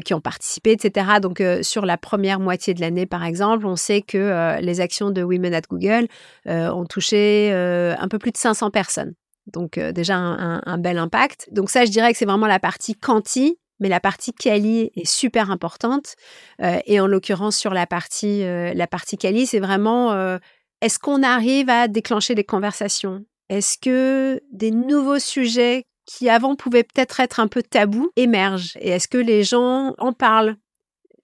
qui 0.06 0.14
ont 0.14 0.22
participé, 0.22 0.72
etc. 0.72 1.08
Donc, 1.22 1.44
sur 1.62 1.86
la 1.86 1.98
première 1.98 2.40
moitié 2.40 2.74
de 2.74 2.82
l'année, 2.82 3.06
par 3.06 3.26
exemple, 3.26 3.66
on 3.66 3.76
sait 3.76 4.02
que 4.02 4.60
les 4.62 4.80
actions 4.80 5.12
de 5.12 5.22
Women 5.22 5.54
at 5.54 5.62
Google 5.70 5.73
Google 5.74 6.08
euh, 6.48 6.70
ont 6.72 6.86
touché 6.86 7.52
euh, 7.52 7.96
un 7.98 8.08
peu 8.08 8.20
plus 8.20 8.32
de 8.32 8.38
500 8.38 8.72
personnes. 8.72 9.14
Donc 9.48 9.78
euh, 9.78 9.92
déjà 9.92 10.16
un, 10.16 10.78
bel 10.78 10.98
impact. 10.98 11.50
Donc 11.52 11.70
ça, 11.70 11.86
je 11.86 11.92
dirais 11.92 12.12
que 12.12 12.18
c'est 12.18 12.26
vraiment 12.26 12.48
la 12.48 12.60
partie 12.60 12.96
quanti, 12.96 13.60
mais 13.80 13.90
la 13.90 14.00
partie 14.00 14.34
quali 14.34 14.92
est 14.96 15.08
super 15.08 15.52
importante. 15.52 16.16
et 16.62 17.00
en 17.00 17.08
l'occurrence 17.08 17.58
sur 17.58 17.74
la 17.74 17.86
partie 17.86 18.44
la 18.44 18.88
partie 18.88 19.18
quali, 19.18 19.46
c'est 19.46 19.60
vraiment 19.60 20.40
est-ce 20.82 21.00
qu'on 21.00 21.24
arrive 21.24 21.70
à 21.70 21.88
déclencher 21.88 22.36
des 22.36 22.44
conversations? 22.44 23.26
Est-ce 23.50 23.78
que 23.78 24.42
des 24.52 24.72
nouveaux 24.72 25.20
sujets 25.20 25.86
qui 26.06 26.30
avant 26.30 26.56
pouvaient 26.56 26.84
peut-être 26.84 27.20
être 27.20 27.40
un 27.40 27.48
peu 27.48 27.64
tabous 27.64 28.12
émergent? 28.16 28.78
Et 28.80 28.90
est-ce 28.90 29.08
que 29.08 29.18
les 29.18 29.44
gens 29.44 29.96
en 29.98 30.14
parlent? 30.14 30.56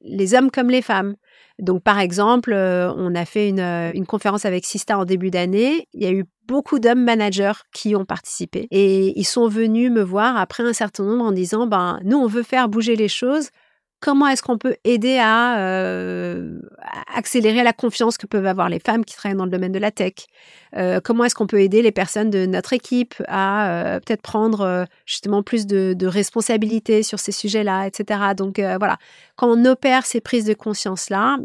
Les 0.02 0.34
hommes 0.34 0.52
comme 0.52 0.70
les 0.70 0.82
femmes. 0.82 1.16
Donc, 1.60 1.84
par 1.84 2.00
exemple, 2.00 2.54
euh, 2.54 2.92
on 2.96 3.14
a 3.16 3.26
fait 3.26 3.54
euh, 3.60 3.92
une, 3.94 4.06
conférence 4.06 4.46
avec 4.46 4.66
Sista 4.66 4.98
en 4.98 5.06
début 5.06 5.30
d'année. 5.30 5.88
Il 5.94 6.04
y 6.04 6.06
a 6.06 6.12
eu 6.12 6.26
beaucoup 6.48 6.80
d'hommes 6.80 7.04
managers 7.04 7.60
qui 7.74 7.96
ont 7.96 8.06
participé 8.06 8.68
et 8.72 9.20
ils 9.20 9.26
sont 9.26 9.48
venus 9.48 9.92
me 9.92 10.02
voir 10.02 10.38
après 10.38 10.64
un 10.64 10.74
certain 10.74 11.04
nombre 11.04 11.26
en 11.26 11.32
disant, 11.32 11.68
ben, 11.68 12.00
nous, 12.04 12.18
on 12.18 12.28
veut 12.28 12.44
faire 12.44 12.70
bouger 12.70 12.96
les 12.96 13.10
choses 13.10 13.50
comment 14.00 14.28
est-ce 14.28 14.42
qu'on 14.42 14.58
peut 14.58 14.76
aider 14.84 15.20
euh, 15.20 16.60
à, 16.82 17.18
accélérer 17.18 17.64
la 17.64 17.74
confiance 17.74 18.18
que 18.18 18.26
peuvent 18.26 18.46
avoir 18.46 18.70
les 18.70 18.80
femmes 18.80 19.06
qui 19.06 19.16
travaillent 19.16 19.38
dans 19.38 19.46
le 19.46 19.52
domaine 19.52 19.72
de 19.72 19.80
la 19.80 19.92
tech? 19.92 20.14
Euh, 20.76 21.00
Comment 21.04 21.26
est-ce 21.26 21.36
qu'on 21.36 21.48
peut 21.48 21.62
aider 21.62 21.82
les 21.82 21.92
personnes 21.92 22.30
de 22.30 22.46
notre 22.46 22.74
équipe 22.74 23.16
à 23.28 23.70
euh, 23.70 24.00
peut-être 24.00 24.22
prendre 24.22 24.86
justement 25.06 25.44
plus 25.44 25.66
de, 25.66 25.94
de 25.94 26.08
responsabilités 26.08 27.04
sur 27.04 27.20
ces 27.20 27.32
sujets-là, 27.32 27.88
etc. 27.88 28.20
Donc 28.36 28.60
voilà, 28.60 28.98
quand 29.36 29.48
on 29.48 29.66
opère 29.66 30.06
ces 30.06 30.22
prises 30.22 30.46
de 30.46 30.54
conscience-là, 30.54 31.38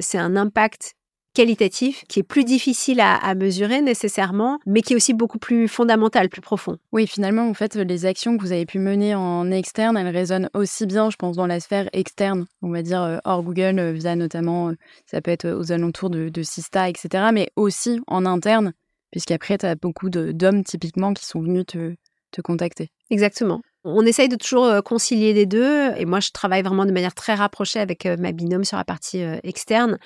c'est 0.00 0.18
un 0.18 0.36
impact 0.36 0.94
qualitatif 1.36 2.04
qui 2.08 2.20
est 2.20 2.22
plus 2.22 2.44
difficile 2.44 2.98
à, 3.00 3.34
mesurer 3.34 3.82
nécessairement, 3.82 4.58
mais 4.64 4.80
qui 4.80 4.94
est 4.94 4.96
aussi 4.96 5.12
beaucoup 5.12 5.38
plus 5.38 5.68
fondamental, 5.68 6.30
plus 6.30 6.40
profond. 6.40 6.78
Oui, 6.92 7.06
finalement, 7.06 7.46
en 7.46 7.52
fait, 7.52 7.76
les 7.76 8.06
actions 8.06 8.36
que 8.36 8.42
vous 8.42 8.52
avez 8.52 8.64
pu 8.64 8.78
mener 8.78 9.14
en 9.14 9.50
externe, 9.50 9.98
elles 9.98 10.08
résonnent 10.08 10.48
aussi 10.54 10.86
bien, 10.86 11.10
je 11.10 11.16
pense, 11.16 11.36
dans 11.36 11.46
la 11.46 11.60
sphère 11.60 11.90
externe, 11.92 12.46
on 12.62 12.70
va 12.70 12.80
dire 12.80 13.02
euh, 13.02 13.18
hors 13.24 13.42
Google, 13.42 13.78
euh, 13.78 13.92
via 13.92 14.16
notamment, 14.16 14.70
euh, 14.70 14.72
ça 15.04 15.20
peut 15.20 15.30
être 15.30 15.46
aux 15.50 15.72
alentours 15.72 16.08
de, 16.08 16.30
de 16.30 16.42
Sista, 16.42 16.88
etc., 16.88 17.26
mais 17.34 17.50
aussi 17.54 18.00
en 18.06 18.24
interne, 18.24 18.72
puisqu'après, 19.10 19.58
tu 19.58 19.66
as 19.66 19.74
beaucoup 19.74 20.08
d'hommes 20.08 20.64
typiquement 20.64 21.12
qui 21.12 21.26
sont 21.26 21.42
venus 21.42 21.66
te, 21.66 21.94
te 22.30 22.40
contacter. 22.40 22.88
Exactement. 23.10 23.60
On 23.88 24.04
essaye 24.04 24.28
de 24.28 24.36
toujours 24.36 24.82
concilier 24.84 25.32
les 25.32 25.46
deux. 25.46 25.92
Et 25.96 26.04
moi, 26.04 26.20
je 26.20 26.30
travaille 26.30 26.62
vraiment 26.62 26.84
de 26.84 26.92
manière 26.92 27.14
très 27.14 27.34
rapprochée 27.34 27.78
avec 27.78 28.04
ma 28.04 28.32
binôme 28.32 28.64
sur 28.64 28.76
la 28.76 28.84
partie 28.84 29.20
externe 29.42 29.98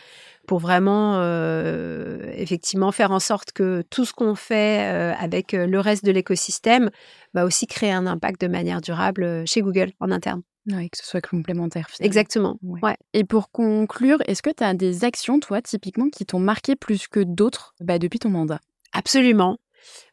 pour 0.47 0.59
vraiment 0.59 1.21
effectivement 2.35 2.93
faire 2.93 3.11
en 3.11 3.21
sorte 3.21 3.53
que 3.53 3.83
tout 3.89 4.05
ce 4.05 4.13
qu'on 4.13 4.35
fait 4.35 4.81
avec 5.19 5.53
le 5.53 5.81
reste 5.81 6.05
de 6.05 6.13
l'écosystème 6.13 6.91
va 7.35 7.45
aussi 7.45 7.67
créer 7.67 7.93
un 7.93 8.07
impact 8.07 8.43
de 8.43 8.49
manière 8.49 8.81
durable 8.81 9.45
chez 9.47 9.63
Google 9.63 9.93
en 9.99 10.11
interne. 10.11 10.43
Oui, 10.67 10.91
que 10.91 10.99
ce 10.99 11.07
soit 11.07 11.23
complémentaire. 11.23 11.89
Exactement. 12.01 12.59
Ouais. 12.63 12.97
Et 13.15 13.25
pour 13.25 13.51
conclure, 13.51 14.19
est-ce 14.27 14.43
que 14.43 14.51
tu 14.51 14.63
as 14.63 14.75
des 14.75 15.05
actions, 15.05 15.41
toi, 15.41 15.63
typiquement, 15.63 16.11
qui 16.11 16.27
t'ont 16.27 16.39
marqué 16.39 16.77
plus 16.77 17.09
que 17.09 17.21
d'autres 17.21 17.75
bah, 17.81 17.99
depuis 17.99 18.19
ton 18.19 18.29
mandat? 18.29 18.61
Absolument. 18.93 19.59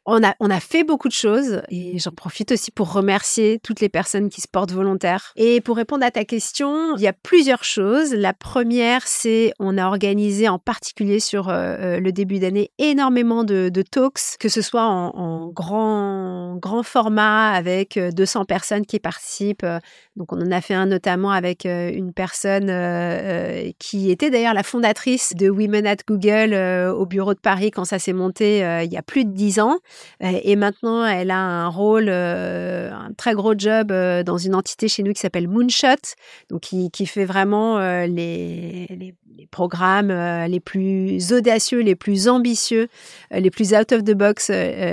On 0.09 0.23
a, 0.23 0.35
on 0.39 0.49
a 0.49 0.61
fait 0.61 0.85
beaucoup 0.85 1.09
de 1.09 1.13
choses 1.13 1.61
et 1.69 1.99
j'en 1.99 2.11
profite 2.11 2.53
aussi 2.53 2.71
pour 2.71 2.93
remercier 2.93 3.59
toutes 3.61 3.81
les 3.81 3.89
personnes 3.89 4.29
qui 4.29 4.39
se 4.39 4.47
portent 4.47 4.71
volontaires. 4.71 5.33
Et 5.35 5.59
pour 5.59 5.75
répondre 5.75 6.05
à 6.05 6.11
ta 6.11 6.23
question, 6.23 6.95
il 6.95 7.01
y 7.01 7.07
a 7.07 7.13
plusieurs 7.13 7.65
choses. 7.65 8.13
La 8.13 8.33
première, 8.33 9.05
c'est 9.05 9.51
on 9.59 9.77
a 9.77 9.85
organisé 9.85 10.47
en 10.47 10.59
particulier 10.59 11.19
sur 11.19 11.49
euh, 11.49 11.75
euh, 11.79 11.99
le 11.99 12.13
début 12.13 12.39
d'année 12.39 12.71
énormément 12.77 13.43
de, 13.43 13.67
de, 13.67 13.81
talks, 13.81 14.37
que 14.39 14.47
ce 14.47 14.61
soit 14.61 14.85
en, 14.85 15.09
en, 15.09 15.47
grand, 15.49 16.55
grand 16.55 16.83
format 16.83 17.49
avec 17.51 17.99
200 17.99 18.45
personnes 18.45 18.85
qui 18.85 18.99
participent. 18.99 19.65
Donc 20.15 20.31
on 20.31 20.41
en 20.41 20.51
a 20.51 20.61
fait 20.61 20.73
un 20.73 20.85
notamment 20.85 21.31
avec 21.31 21.65
une 21.65 22.13
personne 22.13 22.67
qui 23.77 24.09
était 24.09 24.29
d'ailleurs 24.29 24.53
la 24.53 24.63
fondatrice 24.63 25.33
de 25.35 25.49
Women 25.49 25.85
at 25.85 25.97
Google 26.07 26.53
au 26.95 27.05
bureau 27.05 27.33
de 27.33 27.39
Paris 27.39 27.71
quand 27.71 27.85
ça 27.85 27.99
s'est 27.99 28.13
monté 28.13 28.59
il 28.83 28.91
y 28.91 28.97
a 28.97 29.01
plus 29.01 29.25
de 29.25 29.31
dix 29.31 29.59
ans. 29.59 29.79
Euh, 30.23 30.39
et 30.43 30.55
maintenant, 30.55 31.05
elle 31.05 31.31
a 31.31 31.39
un 31.39 31.67
rôle, 31.67 32.07
euh, 32.09 32.91
un 32.91 33.13
très 33.13 33.33
gros 33.33 33.53
job 33.57 33.91
euh, 33.91 34.23
dans 34.23 34.37
une 34.37 34.55
entité 34.55 34.87
chez 34.87 35.03
nous 35.03 35.13
qui 35.13 35.19
s'appelle 35.19 35.47
Moonshot, 35.47 35.87
donc 36.49 36.61
qui, 36.61 37.05
fait 37.05 37.25
vraiment 37.25 37.79
les, 37.79 38.87
les, 38.89 39.15
les, 39.37 39.47
programmes 39.49 40.11
les 40.47 40.59
plus 40.59 41.31
audacieux, 41.31 41.79
les 41.79 41.95
plus 41.95 42.27
ambitieux, 42.27 42.87
les 43.31 43.49
plus 43.49 43.73
out 43.73 43.91
of 43.91 44.03
the 44.03 44.13
box 44.13 44.51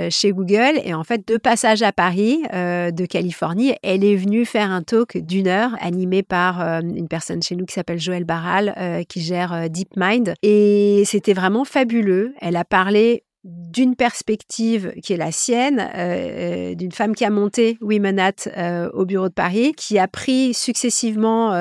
chez 0.09 0.31
Google. 0.31 0.79
Et 0.83 0.93
en 0.93 1.03
fait, 1.03 1.27
de 1.27 1.37
passage 1.37 1.81
à 1.81 1.91
Paris, 1.91 2.43
de 2.53 3.05
Californie, 3.05 3.73
elle 3.83 4.03
est 4.03 4.15
venue 4.15 4.45
faire 4.45 4.71
un 4.71 4.81
talk 4.81 5.17
d'une 5.17 5.47
heure 5.47 5.75
animé 5.81 6.23
par 6.23 6.61
une 6.61 7.07
personne 7.07 7.41
chez 7.41 7.55
nous 7.55 7.65
qui 7.65 7.73
s'appelle 7.73 7.99
Joël 7.99 8.23
Barral, 8.23 9.03
qui 9.09 9.21
gère 9.21 9.69
DeepMind. 9.69 10.35
Et 10.41 11.03
c'était 11.05 11.33
vraiment 11.33 11.65
fabuleux. 11.65 12.33
Elle 12.39 12.55
a 12.55 12.65
parlé 12.65 13.23
d'une 13.45 13.95
perspective 13.95 14.93
qui 15.03 15.13
est 15.13 15.17
la 15.17 15.31
sienne, 15.31 15.79
euh, 15.79 16.71
euh, 16.71 16.75
d'une 16.75 16.91
femme 16.91 17.13
qui 17.13 17.23
a 17.23 17.29
monté 17.29 17.77
Women 17.79 18.19
At 18.19 18.47
euh, 18.57 18.89
au 18.93 19.05
bureau 19.05 19.29
de 19.29 19.33
Paris, 19.33 19.73
qui 19.73 19.99
a 19.99 20.07
pris 20.07 20.53
successivement 20.53 21.51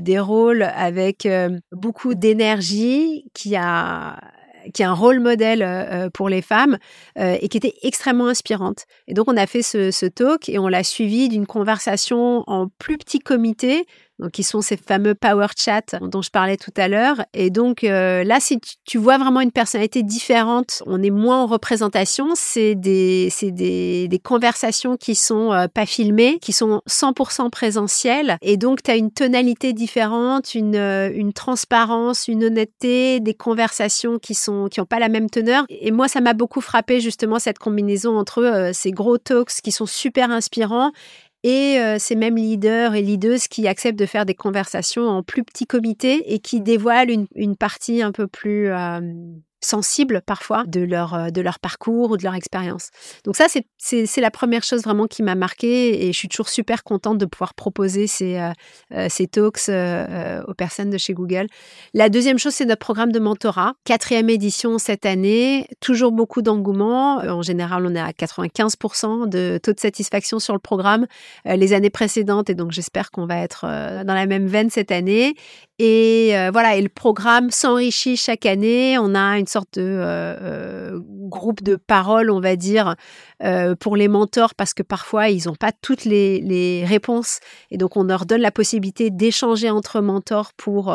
des 0.00 0.18
rôles 0.18 0.62
avec 0.62 1.28
beaucoup 1.72 2.14
d'énergie, 2.14 3.30
qui 3.34 3.56
a 3.56 4.18
qui 4.74 4.84
un 4.84 4.92
rôle 4.92 5.20
modèle 5.20 6.10
pour 6.12 6.28
les 6.28 6.42
femmes 6.42 6.78
et 7.16 7.48
qui 7.48 7.56
était 7.56 7.74
extrêmement 7.82 8.26
inspirante. 8.26 8.84
Et 9.06 9.14
donc 9.14 9.28
on 9.28 9.36
a 9.36 9.46
fait 9.46 9.62
ce, 9.62 9.90
ce 9.90 10.06
talk 10.06 10.48
et 10.48 10.58
on 10.58 10.68
l'a 10.68 10.84
suivi 10.84 11.28
d'une 11.28 11.46
conversation 11.46 12.44
en 12.46 12.68
plus 12.78 12.98
petit 12.98 13.20
comité 13.20 13.86
donc 14.20 14.32
qui 14.32 14.42
sont 14.42 14.60
ces 14.60 14.76
fameux 14.76 15.14
power 15.14 15.46
chats 15.56 15.98
dont 16.00 16.22
je 16.22 16.30
parlais 16.30 16.56
tout 16.56 16.72
à 16.76 16.88
l'heure. 16.88 17.24
Et 17.34 17.50
donc 17.50 17.84
euh, 17.84 18.22
là, 18.22 18.38
si 18.38 18.60
tu, 18.84 18.98
vois 18.98 19.18
vraiment 19.18 19.40
une 19.40 19.50
personnalité 19.50 20.02
différente, 20.02 20.82
on 20.86 21.02
est 21.02 21.10
moins 21.10 21.42
en 21.42 21.46
représentation. 21.46 22.28
C'est 22.34 22.74
des, 22.74 23.32
des, 23.42 24.08
des, 24.08 24.18
conversations 24.18 24.96
qui 24.96 25.14
sont 25.14 25.52
euh, 25.52 25.66
pas 25.68 25.86
filmées, 25.86 26.38
qui 26.40 26.52
sont 26.52 26.82
100% 26.88 27.50
présentielles. 27.50 28.36
Et 28.42 28.56
donc, 28.56 28.82
tu 28.82 28.90
as 28.90 28.96
une 28.96 29.10
tonalité 29.10 29.72
différente, 29.72 30.54
une, 30.54 30.76
euh, 30.76 31.10
une 31.14 31.32
transparence, 31.32 32.28
une 32.28 32.44
honnêteté, 32.44 33.20
des 33.20 33.34
conversations 33.34 34.18
qui 34.18 34.34
sont 34.34 34.68
qui 34.70 34.80
ont 34.80 34.86
pas 34.86 34.98
la 34.98 35.08
même 35.08 35.30
teneur. 35.30 35.64
Et 35.68 35.90
moi, 35.90 36.08
ça 36.08 36.20
m'a 36.20 36.34
beaucoup 36.34 36.60
frappé 36.60 37.00
justement 37.00 37.38
cette 37.38 37.58
combinaison 37.58 38.18
entre 38.18 38.70
ces 38.74 38.90
gros 38.90 39.18
talks 39.18 39.60
qui 39.62 39.72
sont 39.72 39.86
super 39.86 40.30
inspirants 40.30 40.92
et 41.42 41.78
ces 41.98 42.16
mêmes 42.16 42.36
leaders 42.36 42.94
et 42.94 43.02
leaders 43.02 43.40
qui 43.50 43.66
acceptent 43.66 43.98
de 43.98 44.06
faire 44.06 44.26
des 44.26 44.34
conversations 44.34 45.06
en 45.06 45.22
plus 45.22 45.44
petit 45.44 45.66
comité 45.66 46.34
et 46.34 46.38
qui 46.38 46.60
dévoilent 46.60 47.10
une, 47.10 47.26
une 47.34 47.56
partie 47.56 48.02
un 48.02 48.12
peu 48.12 48.26
plus 48.26 48.70
sensibles 49.60 50.22
parfois 50.24 50.64
de 50.66 50.80
leur, 50.80 51.14
euh, 51.14 51.30
de 51.30 51.40
leur 51.40 51.58
parcours 51.58 52.10
ou 52.10 52.16
de 52.16 52.22
leur 52.22 52.34
expérience. 52.34 52.90
Donc 53.24 53.36
ça, 53.36 53.46
c'est 53.78 54.20
la 54.20 54.30
première 54.30 54.62
chose 54.62 54.82
vraiment 54.82 55.06
qui 55.06 55.22
m'a 55.22 55.34
marqué 55.34 56.06
et 56.06 56.12
je 56.12 56.18
suis 56.18 56.28
toujours 56.28 56.48
super 56.48 56.82
contente 56.82 57.18
de 57.18 57.26
pouvoir 57.26 57.54
proposer 57.54 58.06
ces, 58.06 58.36
euh, 58.36 58.50
euh, 58.92 59.06
ces 59.08 59.26
talks 59.26 59.70
aux 60.48 60.54
personnes 60.54 60.90
de 60.90 60.98
chez 60.98 61.12
Google. 61.12 61.46
La 61.94 62.08
deuxième 62.08 62.38
chose, 62.38 62.54
c'est 62.54 62.64
notre 62.64 62.80
programme 62.80 63.12
de 63.12 63.18
mentorat. 63.18 63.74
Quatrième 63.84 64.30
édition 64.30 64.78
cette 64.78 65.06
année, 65.06 65.66
toujours 65.80 66.12
beaucoup 66.12 66.42
d'engouement. 66.42 67.18
En 67.18 67.42
général, 67.42 67.86
on 67.86 67.94
est 67.94 68.00
à 68.00 68.10
95% 68.12 69.28
de 69.28 69.58
taux 69.62 69.72
de 69.72 69.80
satisfaction 69.80 70.38
sur 70.38 70.54
le 70.54 70.58
programme 70.58 71.06
les 71.44 71.72
années 71.72 71.90
précédentes 71.90 72.50
et 72.50 72.54
donc 72.54 72.72
j'espère 72.72 73.10
qu'on 73.10 73.26
va 73.26 73.38
être 73.38 73.62
dans 74.04 74.14
la 74.14 74.26
même 74.26 74.46
veine 74.46 74.70
cette 74.70 74.92
année. 74.92 75.34
Et 75.82 76.34
voilà, 76.52 76.76
et 76.76 76.82
le 76.82 76.90
programme 76.90 77.50
s'enrichit 77.50 78.18
chaque 78.18 78.44
année. 78.44 78.98
On 78.98 79.14
a 79.14 79.38
une 79.38 79.46
sorte 79.46 79.78
de 79.78 79.82
euh, 79.82 80.36
euh, 80.42 81.00
groupe 81.02 81.62
de 81.62 81.76
parole, 81.76 82.30
on 82.30 82.38
va 82.38 82.56
dire, 82.56 82.96
euh, 83.42 83.74
pour 83.76 83.96
les 83.96 84.06
mentors, 84.06 84.54
parce 84.54 84.74
que 84.74 84.82
parfois, 84.82 85.30
ils 85.30 85.46
n'ont 85.46 85.54
pas 85.54 85.72
toutes 85.72 86.04
les, 86.04 86.84
réponses. 86.86 87.40
Et 87.70 87.78
donc, 87.78 87.96
on 87.96 88.04
leur 88.04 88.26
donne 88.26 88.42
la 88.42 88.50
possibilité 88.50 89.08
d'échanger 89.08 89.70
entre 89.70 90.02
mentors 90.02 90.52
pour, 90.52 90.94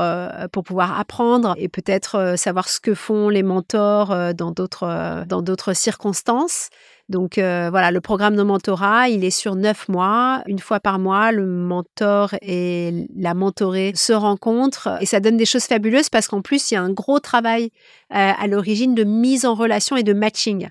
pour 0.52 0.64
pouvoir 0.64 1.00
apprendre 1.00 1.56
et 1.58 1.68
peut-être 1.68 2.36
savoir 2.38 2.70
ce 2.70 2.80
que 2.80 2.94
font 2.94 3.30
les 3.30 3.42
mentors 3.42 4.36
dans 4.36 4.52
d'autres 4.52 5.74
circonstances. 5.74 6.70
Donc 7.08 7.38
euh, 7.38 7.70
voilà, 7.70 7.92
le 7.92 8.02
programme 8.02 8.36
de 8.36 8.42
mentorat, 8.42 9.10
il 9.10 9.24
est 9.24 9.30
sur 9.30 9.56
neuf 9.56 9.88
mois. 9.90 10.42
Une 10.48 10.58
fois 10.58 10.80
par 10.80 10.98
mois, 10.98 11.32
le 11.32 11.46
mentor 11.46 12.34
et 12.42 13.08
la 13.16 13.36
mentorée 13.36 13.92
se 13.96 14.14
rencontrent 14.14 14.98
et 15.02 15.06
ça 15.06 15.20
donne 15.20 15.38
des 15.38 15.46
choses 15.46 15.66
fabuleuses 15.66 16.10
parce 16.10 16.28
qu'en 16.28 16.42
plus, 16.42 16.72
il 16.72 16.74
y 16.74 16.78
a 16.78 16.82
un 16.82 16.92
gros 16.92 17.20
travail 17.20 17.66
euh, 18.12 18.32
à 18.36 18.48
l'origine 18.48 18.96
de 18.96 19.04
mise 19.04 19.46
en 19.46 19.54
relation 19.54 19.96
et 19.98 20.04
de 20.04 20.14
matching. 20.14 20.70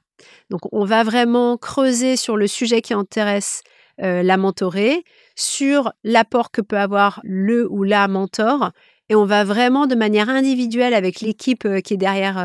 Donc 0.51 0.63
on 0.73 0.85
va 0.85 1.05
vraiment 1.05 1.57
creuser 1.57 2.17
sur 2.17 2.37
le 2.37 2.49
sujet 2.49 2.83
qui 2.83 2.95
intéresse 2.95 3.63
euh, 4.03 4.25
la 4.25 4.37
mentorée, 4.37 5.05
sur 5.37 5.93
l'apport 6.03 6.51
que 6.51 6.63
peut 6.63 6.79
avoir 6.79 7.21
le 7.23 7.71
ou 7.71 7.85
la 7.85 8.09
mentor 8.09 8.73
et 9.09 9.15
on 9.15 9.25
va 9.25 9.45
vraiment 9.45 9.87
de 9.87 9.95
manière 9.95 10.29
individuelle 10.29 10.95
avec 10.95 11.21
l'équipe 11.21 11.69
qui 11.83 11.95
est 11.95 11.99
derrière 11.99 12.37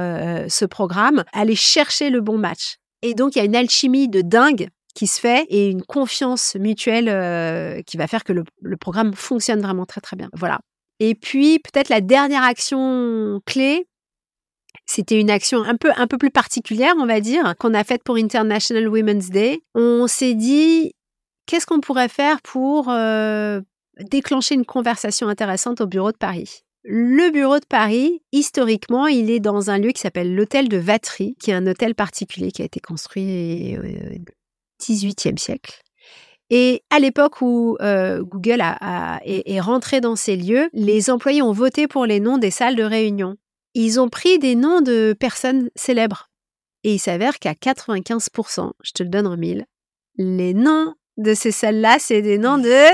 ce 0.50 0.66
programme 0.66 1.24
aller 1.32 1.56
chercher 1.56 2.10
le 2.10 2.20
bon 2.20 2.38
match. 2.38 2.80
Et 3.02 3.14
donc, 3.14 3.36
il 3.36 3.40
y 3.40 3.42
a 3.42 3.46
une 3.46 3.56
alchimie 3.56 4.10
de 4.10 4.22
dingue 4.22 4.70
qui 4.96 5.08
se 5.08 5.20
fait 5.20 5.46
et 5.50 5.70
une 5.70 5.84
confiance 5.84 6.56
mutuelle 6.56 7.08
euh, 7.10 7.82
qui 7.84 7.98
va 7.98 8.08
faire 8.08 8.24
que 8.24 8.34
le, 8.34 8.78
programme 8.78 9.14
fonctionne 9.14 9.62
vraiment 9.62 9.86
très 9.86 10.02
très 10.02 10.18
bien. 10.18 10.30
Voilà. 10.34 10.60
Et 11.00 11.16
puis 11.16 11.60
peut-être 11.60 11.90
la 11.90 12.02
dernière 12.02 12.44
action 12.44 13.40
clé, 13.46 13.88
c'était 14.86 15.20
une 15.20 15.30
action 15.30 15.64
un 15.64 15.78
peu 15.78 15.92
un 15.96 16.08
peu 16.08 16.18
plus 16.18 16.32
particulière, 16.32 16.94
on 16.98 17.06
va 17.06 17.22
dire, 17.22 17.56
qu'on 17.60 17.74
a 17.74 17.84
faite 17.84 18.04
pour 18.04 18.18
International 18.18 18.88
Women's 18.90 19.30
Day. 19.30 19.62
On 19.76 20.08
s'est 20.08 20.34
dit 20.34 20.92
qu'est-ce 21.46 21.66
qu'on 21.66 21.80
pourrait 21.80 22.10
faire 22.10 22.42
pour 22.42 22.90
euh, 22.90 23.62
déclencher 24.00 24.56
une 24.56 24.66
conversation 24.66 25.30
intéressante 25.30 25.80
au 25.80 25.88
bureau 25.88 26.12
de 26.12 26.18
Paris? 26.18 26.64
Le 26.84 27.32
bureau 27.32 27.60
de 27.60 27.66
Paris, 27.66 28.22
historiquement, 28.32 29.08
il 29.08 29.30
est 29.30 29.40
dans 29.40 29.70
un 29.70 29.78
lieu 29.78 29.92
qui 29.92 30.02
s'appelle 30.02 30.34
l'hôtel 30.34 30.70
de 30.70 30.78
Vatry, 30.78 31.36
qui 31.40 31.52
est 31.52 31.54
un 31.54 31.68
hôtel 31.68 31.94
particulier 31.94 32.52
qui 32.52 32.62
a 32.62 32.66
été 32.66 32.80
construit 32.80 33.78
au 33.78 33.82
XVIIIe 34.82 35.38
siècle. 35.38 35.82
Et 36.50 36.84
à 36.90 37.00
l'époque 37.00 37.42
où 37.42 37.78
euh, 37.82 38.24
Google 38.24 38.64
est, 39.24 39.60
rentré 39.60 40.02
dans 40.02 40.16
ces 40.16 40.36
lieux, 40.36 40.70
les 40.74 41.10
employés 41.12 41.42
ont 41.42 41.52
voté 41.52 41.88
pour 41.88 42.06
les 42.06 42.20
noms 42.20 42.38
des 42.38 42.50
salles 42.50 42.76
de 42.76 42.84
réunion. 42.84 43.36
Ils 43.76 44.00
ont 44.00 44.10
pris 44.10 44.40
des 44.40 44.56
noms 44.56 44.82
de 44.82 45.16
personnes 45.20 45.70
célèbres. 45.76 46.30
Et 46.84 46.94
il 46.96 47.00
s'avère 47.00 47.38
qu'à 47.40 47.54
95%, 47.54 48.72
je 48.82 48.92
te 48.94 49.04
le 49.04 49.10
donne 49.10 49.28
en 49.28 49.38
mille, 49.38 49.66
les 50.16 50.54
noms 50.54 50.96
de 51.18 51.34
ces 51.34 51.52
salles-là, 51.52 51.98
c'est 52.00 52.22
des 52.22 52.38
noms 52.38 52.58
de... 52.58 52.86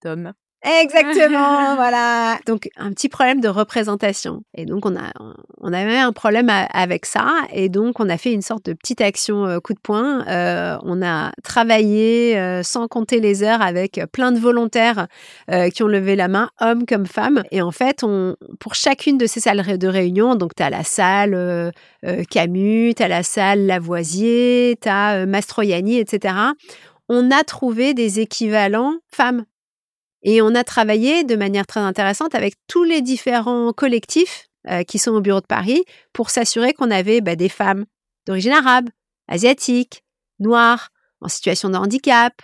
Tom. 0.00 0.32
Exactement, 0.62 1.74
voilà. 1.76 2.38
Donc 2.46 2.68
un 2.76 2.90
petit 2.90 3.08
problème 3.08 3.40
de 3.40 3.48
représentation. 3.48 4.42
Et 4.54 4.66
donc 4.66 4.84
on 4.84 4.94
a 4.94 5.10
on 5.58 5.72
avait 5.72 5.96
un 5.96 6.12
problème 6.12 6.50
avec 6.50 7.06
ça 7.06 7.32
et 7.50 7.70
donc 7.70 7.98
on 7.98 8.10
a 8.10 8.18
fait 8.18 8.32
une 8.32 8.42
sorte 8.42 8.66
de 8.66 8.74
petite 8.74 9.00
action 9.00 9.46
euh, 9.46 9.60
coup 9.60 9.72
de 9.72 9.80
poing. 9.80 10.26
Euh, 10.28 10.76
on 10.82 11.00
a 11.02 11.32
travaillé 11.42 12.38
euh, 12.38 12.62
sans 12.62 12.88
compter 12.88 13.20
les 13.20 13.42
heures 13.42 13.62
avec 13.62 14.00
plein 14.12 14.32
de 14.32 14.38
volontaires 14.38 15.06
qui 15.72 15.82
ont 15.82 15.88
levé 15.88 16.14
la 16.14 16.28
main, 16.28 16.50
hommes 16.60 16.84
comme 16.86 17.06
femmes. 17.06 17.42
Et 17.50 17.62
en 17.62 17.70
fait, 17.70 18.04
on 18.04 18.36
pour 18.58 18.74
chacune 18.74 19.18
de 19.18 19.26
ces 19.26 19.40
salles 19.40 19.78
de 19.78 19.88
réunion, 19.88 20.34
donc 20.34 20.54
tu 20.54 20.62
as 20.62 20.70
la 20.70 20.84
salle 20.84 21.72
Camus, 22.30 22.94
tu 22.94 23.02
as 23.02 23.08
la 23.08 23.22
salle 23.22 23.66
Lavoisier, 23.66 24.78
tu 24.80 24.88
as 24.88 25.26
Mastroianni, 25.26 25.98
etc. 25.98 26.34
On 27.08 27.30
a 27.30 27.42
trouvé 27.42 27.94
des 27.94 28.20
équivalents 28.20 28.94
femmes 29.10 29.44
et 30.22 30.42
on 30.42 30.54
a 30.54 30.64
travaillé 30.64 31.24
de 31.24 31.36
manière 31.36 31.66
très 31.66 31.80
intéressante 31.80 32.34
avec 32.34 32.54
tous 32.66 32.84
les 32.84 33.02
différents 33.02 33.72
collectifs 33.72 34.48
euh, 34.68 34.82
qui 34.82 34.98
sont 34.98 35.12
au 35.12 35.20
bureau 35.20 35.40
de 35.40 35.46
Paris 35.46 35.84
pour 36.12 36.30
s'assurer 36.30 36.74
qu'on 36.74 36.90
avait 36.90 37.20
bah, 37.20 37.36
des 37.36 37.48
femmes 37.48 37.86
d'origine 38.26 38.52
arabe, 38.52 38.90
asiatique, 39.28 40.04
noire, 40.38 40.90
en 41.20 41.28
situation 41.28 41.70
de 41.70 41.76
handicap, 41.76 42.34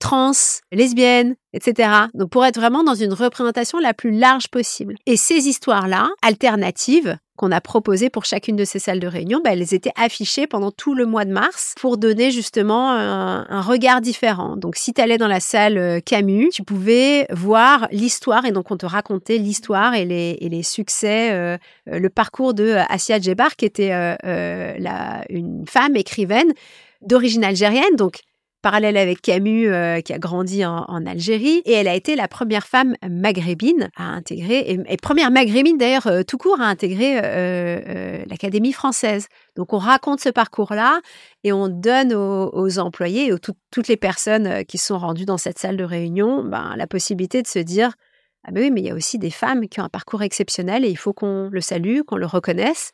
trans, 0.00 0.32
lesbiennes, 0.72 1.36
etc. 1.52 1.90
Donc 2.14 2.30
pour 2.30 2.44
être 2.44 2.58
vraiment 2.58 2.84
dans 2.84 2.94
une 2.94 3.12
représentation 3.12 3.78
la 3.78 3.94
plus 3.94 4.10
large 4.10 4.48
possible. 4.48 4.96
Et 5.06 5.16
ces 5.16 5.48
histoires-là, 5.48 6.10
alternatives, 6.22 7.16
qu'on 7.42 7.50
a 7.50 7.60
proposées 7.60 8.08
pour 8.08 8.24
chacune 8.24 8.54
de 8.54 8.64
ces 8.64 8.78
salles 8.78 9.00
de 9.00 9.08
réunion, 9.08 9.40
bah, 9.42 9.50
elles 9.52 9.74
étaient 9.74 9.92
affichées 9.96 10.46
pendant 10.46 10.70
tout 10.70 10.94
le 10.94 11.06
mois 11.06 11.24
de 11.24 11.32
mars 11.32 11.74
pour 11.80 11.98
donner 11.98 12.30
justement 12.30 12.92
un, 12.92 13.60
regard 13.60 14.00
différent. 14.00 14.56
Donc 14.56 14.76
si 14.76 14.94
tu 14.94 15.00
allais 15.00 15.18
dans 15.18 15.26
la 15.26 15.40
salle 15.40 15.76
euh, 15.76 15.98
Camus, 15.98 16.50
tu 16.52 16.62
pouvais 16.62 17.26
voir 17.30 17.88
l'histoire 17.90 18.44
et 18.44 18.52
donc 18.52 18.70
on 18.70 18.76
te 18.76 18.86
racontait 18.86 19.38
l'histoire 19.38 19.94
et 19.94 20.04
les, 20.04 20.38
et 20.40 20.48
les 20.48 20.62
succès, 20.62 21.32
euh, 21.32 21.56
euh, 21.90 21.98
le 21.98 22.10
parcours 22.10 22.54
de 22.54 22.76
Assia 22.88 23.18
Djebar 23.18 23.56
qui 23.56 23.64
était 23.64 23.88
la, 23.90 25.24
une 25.28 25.64
femme 25.66 25.96
écrivaine 25.96 26.52
d'origine 27.00 27.42
algérienne. 27.42 27.96
Donc 27.96 28.20
parallèle 28.62 28.96
avec 28.96 29.20
Camus, 29.20 29.68
euh, 29.68 30.00
qui 30.00 30.12
a 30.12 30.18
grandi 30.18 30.64
en, 30.64 31.04
Algérie, 31.06 31.62
et 31.64 31.72
elle 31.72 31.88
a 31.88 31.94
été 31.94 32.16
la 32.16 32.28
première 32.28 32.66
femme 32.66 32.94
maghrébine 33.08 33.90
à 33.96 34.04
intégrer, 34.04 34.78
et, 34.88 34.96
première 34.96 35.30
maghrébine 35.30 35.76
d'ailleurs 35.76 36.06
euh, 36.06 36.22
tout 36.22 36.38
court 36.38 36.60
à 36.60 36.64
intégrer 36.64 37.20
euh, 37.22 38.24
l'Académie 38.28 38.72
française. 38.72 39.26
Donc 39.56 39.72
on 39.72 39.78
raconte 39.78 40.20
ce 40.20 40.28
parcours-là 40.28 41.00
et 41.44 41.52
on 41.52 41.68
donne 41.68 42.14
aux, 42.14 42.78
employés 42.78 43.26
et 43.26 43.32
aux 43.32 43.38
toutes 43.38 43.88
les 43.88 43.96
personnes 43.96 44.64
qui 44.64 44.78
sont 44.78 44.98
rendues 44.98 45.26
dans 45.26 45.38
cette 45.38 45.58
salle 45.58 45.76
de 45.76 45.84
réunion 45.84 46.44
ben, 46.44 46.74
la 46.76 46.86
possibilité 46.86 47.42
de 47.42 47.48
se 47.48 47.58
dire 47.58 47.92
ah 48.44 48.50
ben 48.50 48.62
oui, 48.62 48.70
mais 48.70 48.80
il 48.80 48.86
y 48.86 48.90
a 48.90 48.94
aussi 48.94 49.18
des 49.18 49.30
femmes 49.30 49.68
qui 49.68 49.80
ont 49.80 49.84
un 49.84 49.88
parcours 49.88 50.22
exceptionnel 50.22 50.84
et 50.84 50.88
il 50.88 50.96
faut 50.96 51.12
qu'on 51.12 51.48
le 51.50 51.60
salue, 51.60 52.00
qu'on 52.06 52.16
le 52.16 52.26
reconnaisse. 52.26 52.90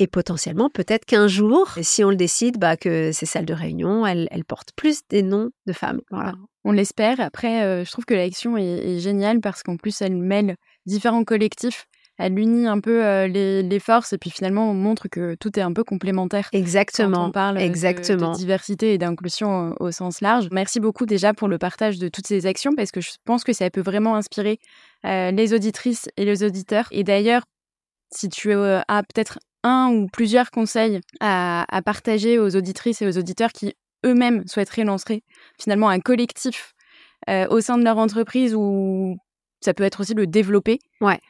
Et 0.00 0.06
potentiellement, 0.06 0.70
peut-être 0.70 1.04
qu'un 1.04 1.26
jour, 1.26 1.68
si 1.82 2.02
on 2.02 2.08
le 2.08 2.16
décide, 2.16 2.56
bah, 2.56 2.78
que 2.78 3.12
ces 3.12 3.26
salles 3.26 3.44
de 3.44 3.52
réunion, 3.52 4.06
elles, 4.06 4.44
portent 4.48 4.72
plus 4.74 5.02
des 5.10 5.22
noms 5.22 5.50
de 5.66 5.74
femmes. 5.74 6.00
Voilà. 6.10 6.32
On 6.64 6.72
l'espère. 6.72 7.20
Après, 7.20 7.62
euh, 7.62 7.84
je 7.84 7.92
trouve 7.92 8.06
que 8.06 8.14
l'élection 8.14 8.56
est, 8.56 8.98
géniale 8.98 9.40
parce 9.40 9.62
qu'en 9.62 9.76
plus, 9.76 10.00
elle 10.00 10.16
mêle 10.16 10.56
différents 10.86 11.22
collectifs. 11.22 11.84
Elle 12.16 12.38
unit 12.38 12.66
un 12.66 12.80
peu 12.80 13.04
euh, 13.04 13.26
les, 13.26 13.78
forces 13.78 14.14
et 14.14 14.18
puis 14.18 14.30
finalement, 14.30 14.70
on 14.70 14.74
montre 14.74 15.06
que 15.08 15.34
tout 15.34 15.58
est 15.58 15.62
un 15.62 15.72
peu 15.74 15.84
complémentaire. 15.84 16.48
Exactement. 16.54 17.18
Quand 17.18 17.28
on 17.28 17.32
parle 17.32 17.58
Exactement. 17.58 18.32
De, 18.32 18.38
diversité 18.38 18.94
et 18.94 18.98
d'inclusion 18.98 19.74
au, 19.80 19.90
sens 19.90 20.22
large. 20.22 20.48
Merci 20.50 20.80
beaucoup 20.80 21.04
déjà 21.04 21.34
pour 21.34 21.48
le 21.48 21.58
partage 21.58 21.98
de 21.98 22.08
toutes 22.08 22.26
ces 22.26 22.46
actions 22.46 22.74
parce 22.74 22.90
que 22.90 23.02
je 23.02 23.10
pense 23.26 23.44
que 23.44 23.52
ça 23.52 23.68
peut 23.68 23.82
vraiment 23.82 24.16
inspirer 24.16 24.60
euh, 25.04 25.30
les 25.30 25.52
auditrices 25.52 26.08
et 26.16 26.24
les 26.24 26.42
auditeurs. 26.42 26.88
Et 26.90 27.04
d'ailleurs, 27.04 27.42
si 28.12 28.30
tu 28.30 28.52
as 28.52 29.02
peut-être 29.14 29.38
un 29.62 29.90
ou 29.92 30.06
plusieurs 30.08 30.50
conseils 30.50 31.00
à, 31.20 31.66
partager 31.84 32.38
aux 32.38 32.56
auditrices 32.56 33.02
et 33.02 33.06
aux 33.06 33.18
auditeurs 33.18 33.52
qui 33.52 33.74
eux-mêmes 34.04 34.46
souhaiteraient 34.46 34.84
lancer 34.84 35.22
finalement 35.60 35.88
un 35.88 36.00
collectif 36.00 36.74
euh, 37.28 37.46
au 37.48 37.60
sein 37.60 37.76
de 37.76 37.84
leur 37.84 37.98
entreprise 37.98 38.54
ou 38.54 39.16
ça 39.60 39.74
peut 39.74 39.84
être 39.84 40.00
aussi 40.00 40.14
le 40.14 40.26
développer 40.26 40.78
Ouais. 41.00 41.20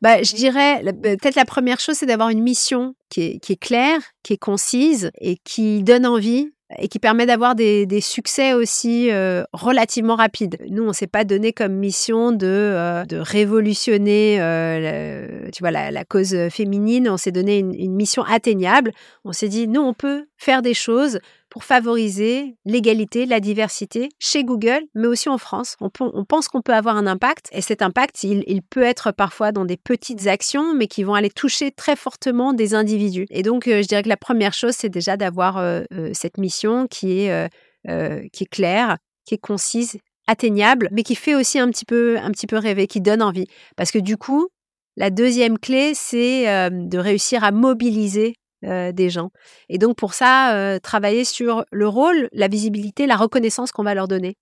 Bah, 0.00 0.22
je 0.22 0.34
dirais, 0.34 0.82
peut-être 1.02 1.34
la 1.34 1.44
première 1.44 1.80
chose, 1.80 1.96
c'est 1.96 2.06
d'avoir 2.06 2.30
une 2.30 2.42
mission 2.42 2.94
qui 3.10 3.22
est, 3.22 3.60
claire, 3.60 4.00
qui 4.22 4.32
est 4.32 4.38
concise 4.38 5.10
et 5.20 5.36
qui 5.44 5.82
donne 5.82 6.06
envie 6.06 6.50
et 6.78 6.88
qui 6.88 6.98
permet 6.98 7.26
d'avoir 7.26 7.54
des, 7.54 7.86
succès 8.00 8.52
aussi 8.52 9.10
euh, 9.10 9.44
relativement 9.52 10.16
rapides. 10.16 10.58
Nous, 10.68 10.82
on 10.82 10.92
s'est 10.92 11.06
pas 11.06 11.24
donné 11.24 11.52
comme 11.52 11.72
mission 11.72 12.32
de, 12.32 12.46
euh, 12.46 13.04
révolutionner 13.10 14.38
euh, 14.40 15.48
tu 15.52 15.62
vois, 15.62 15.70
la, 15.70 15.90
la, 15.90 16.04
cause 16.04 16.36
féminine, 16.50 17.08
on 17.08 17.16
s'est 17.16 17.32
donné 17.32 17.58
une, 17.58 17.74
une 17.74 17.94
mission 17.94 18.22
atteignable. 18.22 18.92
On 19.24 19.32
s'est 19.32 19.48
dit, 19.48 19.68
nous, 19.68 19.80
on 19.80 19.94
peut 19.94 20.26
faire 20.36 20.62
des 20.62 20.74
choses 20.74 21.20
pour 21.56 21.64
favoriser 21.64 22.54
l'égalité, 22.66 23.24
la 23.24 23.40
diversité 23.40 24.10
chez 24.18 24.44
Google, 24.44 24.82
mais 24.94 25.06
aussi 25.06 25.30
en 25.30 25.38
France. 25.38 25.74
On, 25.80 25.88
pense 25.88 26.48
qu'on 26.48 26.60
peut 26.60 26.74
avoir 26.74 26.98
un 26.98 27.06
impact 27.06 27.48
et 27.50 27.62
cet 27.62 27.80
impact, 27.80 28.24
il, 28.24 28.60
peut 28.60 28.82
être 28.82 29.10
parfois 29.10 29.52
dans 29.52 29.64
des 29.64 29.78
petites 29.78 30.26
actions, 30.26 30.74
mais 30.74 30.86
qui 30.86 31.02
vont 31.02 31.14
aller 31.14 31.30
toucher 31.30 31.70
très 31.70 31.96
fortement 31.96 32.52
des 32.52 32.74
individus. 32.74 33.24
Et 33.30 33.42
donc, 33.42 33.68
euh, 33.68 33.80
je 33.80 33.88
dirais 33.88 34.02
que 34.02 34.10
la 34.10 34.18
première 34.18 34.52
chose, 34.52 34.74
c'est 34.76 34.90
déjà 34.90 35.16
d'avoir 35.16 35.56
euh, 35.56 35.84
euh, 35.94 36.10
cette 36.12 36.36
mission 36.36 36.86
qui 36.88 37.20
est, 37.20 37.50
qui 37.86 38.44
est 38.44 38.50
claire, 38.50 38.98
qui 39.24 39.36
est 39.36 39.38
concise, 39.38 39.96
atteignable, 40.26 40.90
mais 40.92 41.04
qui 41.04 41.14
fait 41.14 41.34
aussi 41.34 41.58
un 41.58 41.70
petit 41.70 41.86
peu, 41.86 42.18
un 42.18 42.32
petit 42.32 42.46
peu 42.46 42.58
rêver, 42.58 42.86
qui 42.86 43.00
donne 43.00 43.22
envie. 43.22 43.46
Parce 43.76 43.92
que 43.92 43.98
du 43.98 44.18
coup, 44.18 44.48
la 44.98 45.08
deuxième 45.08 45.58
clé, 45.58 45.92
c'est 45.94 46.68
de 46.70 46.98
réussir 46.98 47.44
à 47.44 47.50
mobiliser 47.50 48.34
euh, 48.64 48.90
des 48.90 49.10
gens. 49.10 49.32
Et 49.68 49.76
donc 49.76 49.96
pour 49.96 50.14
ça, 50.14 50.54
euh, 50.54 50.78
travailler 50.78 51.26
sur 51.26 51.66
le 51.70 51.86
rôle, 51.86 52.30
la 52.32 52.48
visibilité, 52.48 53.06
la 53.06 53.16
reconnaissance 53.16 53.70
qu'on 53.70 53.82
va 53.82 53.94
leur 53.94 54.08
donner. 54.08 54.38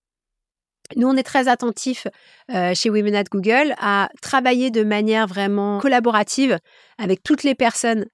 Nous, 0.95 1.09
on 1.09 1.17
est 1.17 1.25
très 1.25 1.49
attentifs 1.49 2.07
euh, 2.55 2.75
chez 2.75 2.91
Women 2.91 3.17
at 3.17 3.25
Google 3.25 3.75
à 3.77 4.09
travailler 4.23 4.71
de 4.71 4.85
manière 4.85 5.27
vraiment 5.27 5.79
collaborative 5.81 6.59
avec 6.97 7.25
toutes 7.25 7.43
les 7.43 7.57
personnes 7.57 8.07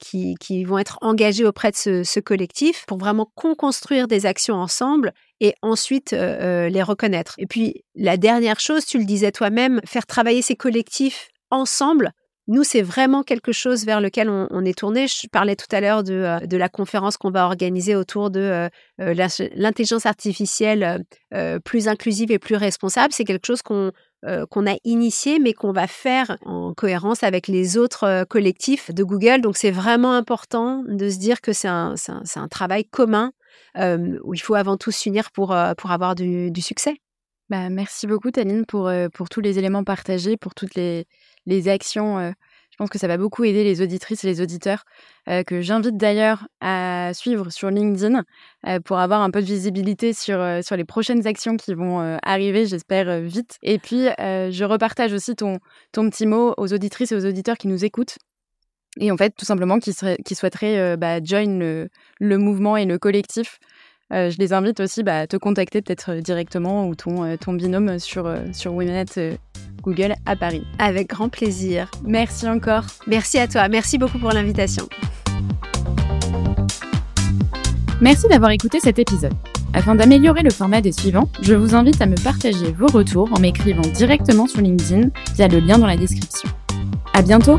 qui, 0.00 0.64
vont 0.64 0.78
être 0.78 0.98
engagées 1.02 1.44
auprès 1.44 1.70
de 1.70 2.02
ce, 2.02 2.18
collectif 2.18 2.84
pour 2.88 2.98
vraiment 2.98 3.30
co-construire 3.36 4.08
des 4.08 4.26
actions 4.26 4.56
ensemble 4.56 5.12
et 5.40 5.54
ensuite 5.62 6.10
les 6.10 6.82
reconnaître. 6.82 7.34
Et 7.38 7.46
puis, 7.46 7.84
la 7.94 8.16
dernière 8.16 8.58
chose, 8.58 8.86
tu 8.86 8.98
le 8.98 9.04
disais 9.04 9.30
toi-même, 9.30 9.80
faire 9.84 10.06
travailler 10.06 10.42
ces 10.42 10.56
collectifs 10.56 11.28
ensemble 11.50 12.12
nous, 12.46 12.62
c'est 12.62 12.82
vraiment 12.82 13.22
quelque 13.22 13.52
chose 13.52 13.86
vers 13.86 14.02
lequel 14.02 14.28
on, 14.28 14.64
est 14.64 14.78
tourné. 14.78 15.06
Je 15.06 15.26
parlais 15.28 15.56
tout 15.56 15.74
à 15.74 15.80
l'heure 15.80 16.02
de, 16.02 16.12
euh, 16.12 16.38
la 16.58 16.68
conférence 16.68 17.16
qu'on 17.16 17.30
va 17.30 17.46
organiser 17.46 17.96
autour 17.96 18.30
de 18.30 18.40
euh, 18.40 18.68
euh, 19.00 19.14
l'intelligence 19.54 20.04
artificielle 20.04 21.04
plus 21.64 21.88
inclusive 21.88 22.30
et 22.30 22.38
plus 22.38 22.56
responsable. 22.56 23.12
C'est 23.12 23.24
quelque 23.24 23.46
chose 23.46 23.62
qu'on 23.62 23.92
a 24.22 24.76
initié, 24.84 25.38
mais 25.38 25.52
qu'on 25.52 25.72
va 25.72 25.86
faire 25.86 26.36
en 26.44 26.74
cohérence 26.74 27.22
avec 27.22 27.48
les 27.48 27.76
autres 27.76 28.24
collectifs 28.28 28.92
de 28.92 29.02
Google. 29.02 29.40
Donc, 29.40 29.56
c'est 29.56 29.70
vraiment 29.70 30.12
important 30.12 30.84
de 30.86 31.08
se 31.08 31.18
dire 31.18 31.40
que 31.40 31.52
c'est 31.52 31.68
un, 31.68 31.94
travail 32.50 32.84
commun 32.84 33.32
où 33.76 34.34
il 34.34 34.40
faut 34.40 34.54
avant 34.54 34.76
tout 34.76 34.92
s'unir 34.92 35.30
pour, 35.32 35.52
avoir 35.52 36.14
du 36.14 36.52
succès. 36.60 37.00
Bah, 37.50 37.68
merci 37.68 38.06
beaucoup, 38.06 38.30
Taline, 38.30 38.64
pour, 38.66 38.90
pour 39.12 39.28
tous 39.28 39.40
les 39.40 39.58
éléments 39.58 39.84
partagés, 39.84 40.36
pour 40.36 40.54
toutes 40.54 40.74
les, 40.74 41.06
les 41.46 41.68
actions. 41.68 42.32
Je 42.70 42.76
pense 42.76 42.90
que 42.90 42.98
ça 42.98 43.06
va 43.06 43.18
beaucoup 43.18 43.44
aider 43.44 43.62
les 43.62 43.82
auditrices 43.82 44.24
et 44.24 44.26
les 44.26 44.40
auditeurs, 44.40 44.82
que 45.46 45.60
j'invite 45.60 45.96
d'ailleurs 45.96 46.48
à 46.60 47.12
suivre 47.14 47.50
sur 47.50 47.70
LinkedIn 47.70 48.24
pour 48.84 48.98
avoir 48.98 49.20
un 49.20 49.30
peu 49.30 49.40
de 49.40 49.46
visibilité 49.46 50.12
sur, 50.12 50.44
sur 50.64 50.74
les 50.74 50.84
prochaines 50.84 51.24
actions 51.26 51.56
qui 51.56 51.72
vont 51.74 52.18
arriver, 52.24 52.66
j'espère, 52.66 53.20
vite. 53.20 53.58
Et 53.62 53.78
puis, 53.78 54.08
je 54.18 54.64
repartage 54.64 55.12
aussi 55.12 55.36
ton, 55.36 55.58
ton 55.92 56.10
petit 56.10 56.26
mot 56.26 56.52
aux 56.56 56.72
auditrices 56.72 57.12
et 57.12 57.14
aux 57.14 57.26
auditeurs 57.26 57.58
qui 57.58 57.68
nous 57.68 57.84
écoutent. 57.84 58.16
Et 58.98 59.12
en 59.12 59.16
fait, 59.16 59.34
tout 59.36 59.44
simplement, 59.44 59.78
qui, 59.78 59.92
qui 60.24 60.34
souhaiteraient 60.34 60.96
bah, 60.96 61.22
join 61.22 61.58
le, 61.58 61.88
le, 62.18 62.38
mouvement 62.38 62.76
et 62.76 62.86
le 62.86 62.98
collectif. 62.98 63.58
Je 64.14 64.38
les 64.38 64.52
invite 64.52 64.80
aussi 64.80 65.02
bah, 65.02 65.20
à 65.20 65.26
te 65.26 65.36
contacter 65.36 65.82
peut-être 65.82 66.14
directement 66.14 66.86
ou 66.88 66.94
ton, 66.94 67.36
ton 67.36 67.52
binôme 67.52 67.98
sur, 67.98 68.32
sur 68.52 68.72
Womenet 68.72 69.38
Google 69.82 70.14
à 70.24 70.36
Paris. 70.36 70.64
Avec 70.78 71.08
grand 71.08 71.28
plaisir. 71.28 71.90
Merci 72.04 72.48
encore. 72.48 72.84
Merci 73.06 73.38
à 73.38 73.46
toi. 73.46 73.68
Merci 73.68 73.98
beaucoup 73.98 74.18
pour 74.18 74.30
l'invitation. 74.30 74.88
Merci 78.00 78.26
d'avoir 78.28 78.50
écouté 78.50 78.80
cet 78.80 78.98
épisode. 78.98 79.32
Afin 79.72 79.94
d'améliorer 79.94 80.42
le 80.42 80.50
format 80.50 80.80
des 80.80 80.92
suivants, 80.92 81.28
je 81.42 81.54
vous 81.54 81.74
invite 81.74 82.00
à 82.00 82.06
me 82.06 82.16
partager 82.22 82.72
vos 82.72 82.86
retours 82.86 83.28
en 83.32 83.40
m'écrivant 83.40 83.82
directement 83.82 84.46
sur 84.46 84.60
LinkedIn 84.60 85.08
via 85.34 85.48
le 85.48 85.58
lien 85.58 85.78
dans 85.78 85.86
la 85.86 85.96
description. 85.96 86.48
À 87.12 87.22
bientôt! 87.22 87.58